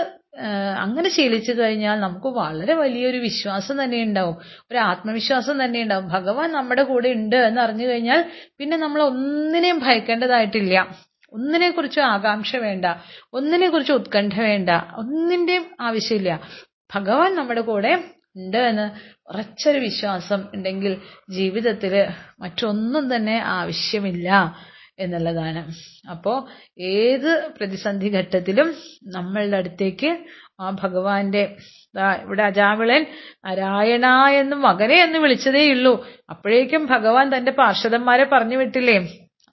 അങ്ങനെ 0.77 1.09
ശീലിച്ചു 1.09 1.51
കഴിഞ്ഞാൽ 1.51 1.95
നമുക്ക് 1.95 2.27
വളരെ 2.27 2.73
വലിയൊരു 2.73 3.17
വിശ്വാസം 3.17 3.83
തന്നെ 3.83 4.01
ഉണ്ടാവും. 4.01 4.37
ഒരു 4.71 4.77
ആത്മവിശ്വാസം 4.77 5.63
തന്നെ 5.63 5.81
ഉണ്ടാവും. 5.81 6.07
ഭഗവാൻ 6.07 6.51
നമ്മുടെ 6.51 6.83
കൂടെ 6.83 7.09
ഉണ്ട് 7.09 7.35
എന്ന് 7.35 7.61
അറിഞ്ഞു 7.61 7.87
കഴിഞ്ഞാൽ 7.87 8.25
പിന്നെ 8.57 8.77
നമ്മൾ 8.77 9.01
ഒന്നിനെയും 9.01 9.79
ഭയക്കേണ്ടതായിട്ടില്ല. 9.79 10.95
ഒന്നിനെ 11.33 11.69
കുറിച്ചും 11.69 12.05
ആകാംക്ഷ 12.05 12.55
വേണ്ട. 12.55 12.85
ഒന്നിനെ 13.33 13.69
കുറിച്ച് 13.69 13.93
ഉത്കണ്ഠ 13.93 14.39
വേണ്ട. 14.39 14.69
ഒന്നിന്റെയും 14.97 15.65
ആവശ്യമില്ല. 15.79 16.39
ഭഗവാൻ 16.95 17.35
നമ്മുടെ 17.35 17.61
കൂടെ 17.61 18.03
ഉണ്ട് 18.35 18.57
എന്ന് 18.57 18.91
ഉറച്ചൊരു 19.29 19.79
വിശ്വാസം 19.79 20.43
ഉണ്ടെങ്കിൽ 20.53 20.97
ജീവിതത്തിൽ 21.29 22.07
മറ്റൊന്നും 22.39 23.15
തന്നെ 23.15 23.37
ആവശ്യമില്ല. 23.37 24.55
എന്നുള്ളതാണ് 25.01 25.61
അപ്പോ 26.11 26.33
ഏത് 26.95 27.29
പ്രതിസന്ധി 27.57 28.09
ഘട്ടത്തിലും 28.09 28.69
നമ്മളുടെ 29.07 29.57
അടുത്തേക്ക് 29.57 30.11
ആ 30.59 30.69
ഭഗവാന്റെ 30.83 31.43
ഇവിടെ 32.23 32.43
അജാമിളൻ 32.43 33.03
നാരായണ 33.45 34.05
എന്ന് 34.41 34.55
മകനെ 34.65 34.97
എന്ന് 35.03 35.19
വിളിച്ചതേയുള്ളൂ. 35.19 35.93
അപ്പോഴേക്കും 36.29 36.85
ഭഗവാൻ 36.85 37.25
തന്റെ 37.35 37.51
പാർഷദന്മാരെ 37.51 38.25
പറഞ്ഞു 38.33 38.57
വിട്ടില്ലേ? 38.57 38.97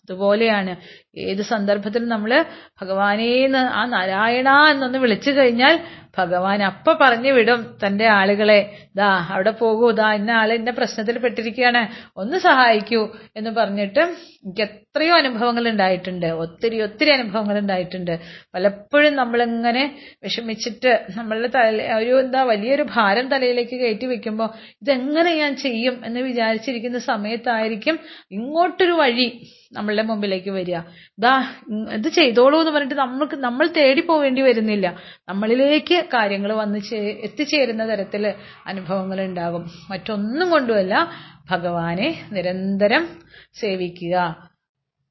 അതുപോലെയാണ് 0.02 0.72
ഏത് 1.16 1.42
സന്ദർഭത്തിലും 1.52 2.10
നമ്മൾ 2.14 2.32
ഭഗവാനേന്ന് 2.80 3.62
ആ 3.78 3.82
നാരായണ 3.94 4.50
എന്നൊന്ന് 4.72 4.98
വിളിച്ചു 5.04 5.30
കഴിഞ്ഞാൽ 5.38 5.74
ഭഗവാൻ 6.18 6.60
അപ്പ 6.68 6.92
പറഞ്ഞു 7.00 7.30
വിടും 7.36 7.60
തന്റെ 7.82 8.06
ആളുകളെ 8.16 8.58
ദാ 8.98 9.08
അവിടെ 9.34 9.52
പോകൂ 9.60 9.86
ദാ 9.98 10.08
ഇന്ന 10.18 10.30
ആൾ 10.40 10.50
ഇന്ന 10.58 10.70
പ്രശ്നത്തിൽ 10.78 11.16
പെട്ടിരിക്കുകയാണ് 11.24 11.82
ഒന്ന് 12.22 12.38
സഹായിക്കൂ 12.46 13.02
എന്ന് 13.38 13.50
പറഞ്ഞിട്ട് 13.58 14.02
എനിക്ക് 14.44 14.62
എത്രയോ 14.66 15.14
അനുഭവങ്ങൾ 15.20 15.64
ഉണ്ടായിട്ടുണ്ട് 15.72 16.26
ഒത്തിരി 16.44 16.76
ഒത്തിരി 16.86 17.10
അനുഭവങ്ങൾ 17.16 17.56
ഉണ്ടായിട്ടുണ്ട്. 17.62 18.14
പലപ്പോഴും 18.54 19.12
നമ്മളിങ്ങനെ 19.20 19.84
വിഷമിച്ചിട്ട് 20.26 20.92
നമ്മളുടെ 21.18 21.50
തല 21.56 21.68
ഒരു 22.00 22.14
എന്താ 22.24 22.42
വലിയൊരു 22.52 22.86
ഭാരം 22.94 23.28
തലയിലേക്ക് 23.34 23.78
കയറ്റി 23.82 24.08
വെക്കുമ്പോൾ 24.12 24.50
ഇതെങ്ങനെ 24.82 25.32
ഞാൻ 25.42 25.54
ചെയ്യും 25.64 25.96
എന്ന് 26.08 26.22
വിചാരിച്ചിരിക്കുന്ന 26.28 27.00
സമയത്തായിരിക്കും 27.12 27.98
ഇങ്ങോട്ടൊരു 28.38 28.96
വഴി 29.02 29.28
നമ്മളുടെ 29.76 30.04
മുമ്പിലേക്ക് 30.10 30.50
വരിക. 30.58 30.76
ദാ 31.18 31.54
ഇത് 31.92 32.08
ചെയ്തോളൂ 32.08 32.58
എന്ന് 32.58 32.70
പറഞ്ഞിട്ട് 32.70 32.94
നമ്മൾക്ക് 32.94 33.36
നമ്മൾ 33.36 33.66
തേടി 33.66 34.00
പോവേണ്ടി 34.00 34.42
വരുന്നില്ല. 34.42 34.96
നമ്മളിലേക്ക് 35.28 36.04
കാര്യങ്ങൾ 36.14 36.52
വന്ന് 36.52 36.94
എത്തിച്ചേരുന്ന 36.94 37.88
തരത്തിൽ 37.88 38.34
അനുഭവങ്ങൾ 38.66 39.20
ഉണ്ടാകും 39.20 39.70
മറ്റൊന്നും 39.90 40.50
കൊണ്ടുമല്ല 40.50 41.10
ഭഗവാനെ 41.50 42.28
നിരന്തരം 42.32 43.22
സേവിക്കുക. 43.60 44.48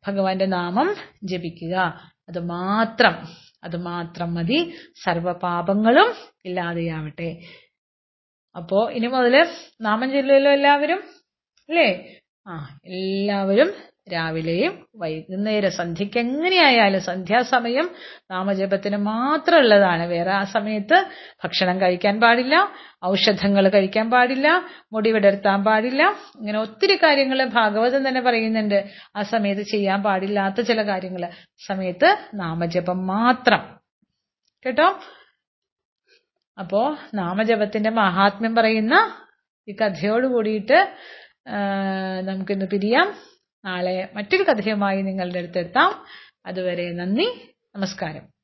ഭഗവാന്റെ 0.07 0.45
നാമം 0.45 0.95
ജപിക്കുക. 1.23 1.75
അത് 2.29 2.39
മാത്രം 2.39 3.15
അത് 3.63 3.77
മാത്രം 3.77 4.33
മതി. 4.33 4.73
സർവപാപങ്ങളും 5.03 6.13
ഇല്ലാതെയാവട്ടെ. 6.45 7.37
അപ്പോ 8.55 8.89
ഇനി 8.91 9.07
മുതൽ 9.07 9.47
നാമം 9.81 10.11
ചൊല്ലുമല്ലോ 10.11 10.51
എല്ലാവരും? 10.51 11.03
അല്ലേ? 11.69 12.19
ആ 12.47 12.79
എല്ലാവരും 12.85 13.73
രാവിലെയും 14.13 14.73
വൈകുന്നേരം 14.95 15.71
സന്ധ്യയ്ക്ക് 15.71 16.17
എങ്ങനെയായാലും 16.17 17.01
സന്ധ്യാസമയം 17.01 17.87
നാമജപത്തിന് 18.31 18.97
മാത്രമുള്ളതാണ്. 18.97 20.07
വേറെ 20.07 20.31
ആ 20.31 20.43
സമയത്ത് 20.43 20.97
ഭക്ഷണം 21.43 21.81
കഴിക്കാൻ 21.81 22.21
പാടില്ല 22.21 22.55
ഔഷധങ്ങൾ 23.05 23.69
കഴിക്കാൻ 23.69 24.11
പാടില്ല 24.11 24.47
മുടി 24.93 25.11
വിടർത്താൻ 25.11 25.63
പാടില്ല. 25.63 26.03
ഇങ്ങനെ 26.39 26.59
ഒത്തിരി 26.59 26.95
കാര്യങ്ങൾ 26.95 27.45
ഭാഗവതം 27.45 28.07
തന്നെ 28.07 28.21
പറയുന്നുണ്ട്. 28.21 28.79
ആ 29.15 29.21
സമയത്ത് 29.21 29.61
ചെയ്യാൻ 29.61 30.03
പാടില്ലാത്ത 30.03 30.61
ചില 30.61 30.81
കാര്യങ്ങൾ 30.81 31.23
സമയത്ത് 31.67 32.09
നാമജപം 32.33 33.07
മാത്രം. 33.07 33.61
കേട്ടോ? 34.65 34.99
അപ്പോ 36.57 36.97
നാമജപത്തിന്റെ 37.13 37.89
മഹാത്മ്യം 37.89 38.55
പറയുന്ന 38.55 38.95
ഈ 39.67 39.75
കഥയോട് 39.81 40.27
കൂടിയിട്ട് 40.27 40.77
നമുക്കിന്ന് 42.21 42.65
പിരിയാം. 42.65 43.07
നാളെ 43.67 44.09
മറ്റൊരു 44.13 44.43
കഥയുമായി 44.43 45.01
നിങ്ങളുടെ 45.01 45.39
അടുത്തെത്താം 45.39 46.05
അതുവരെ 46.45 46.91
നന്ദി 46.91 47.27
നമസ്കാരം. 47.75 48.36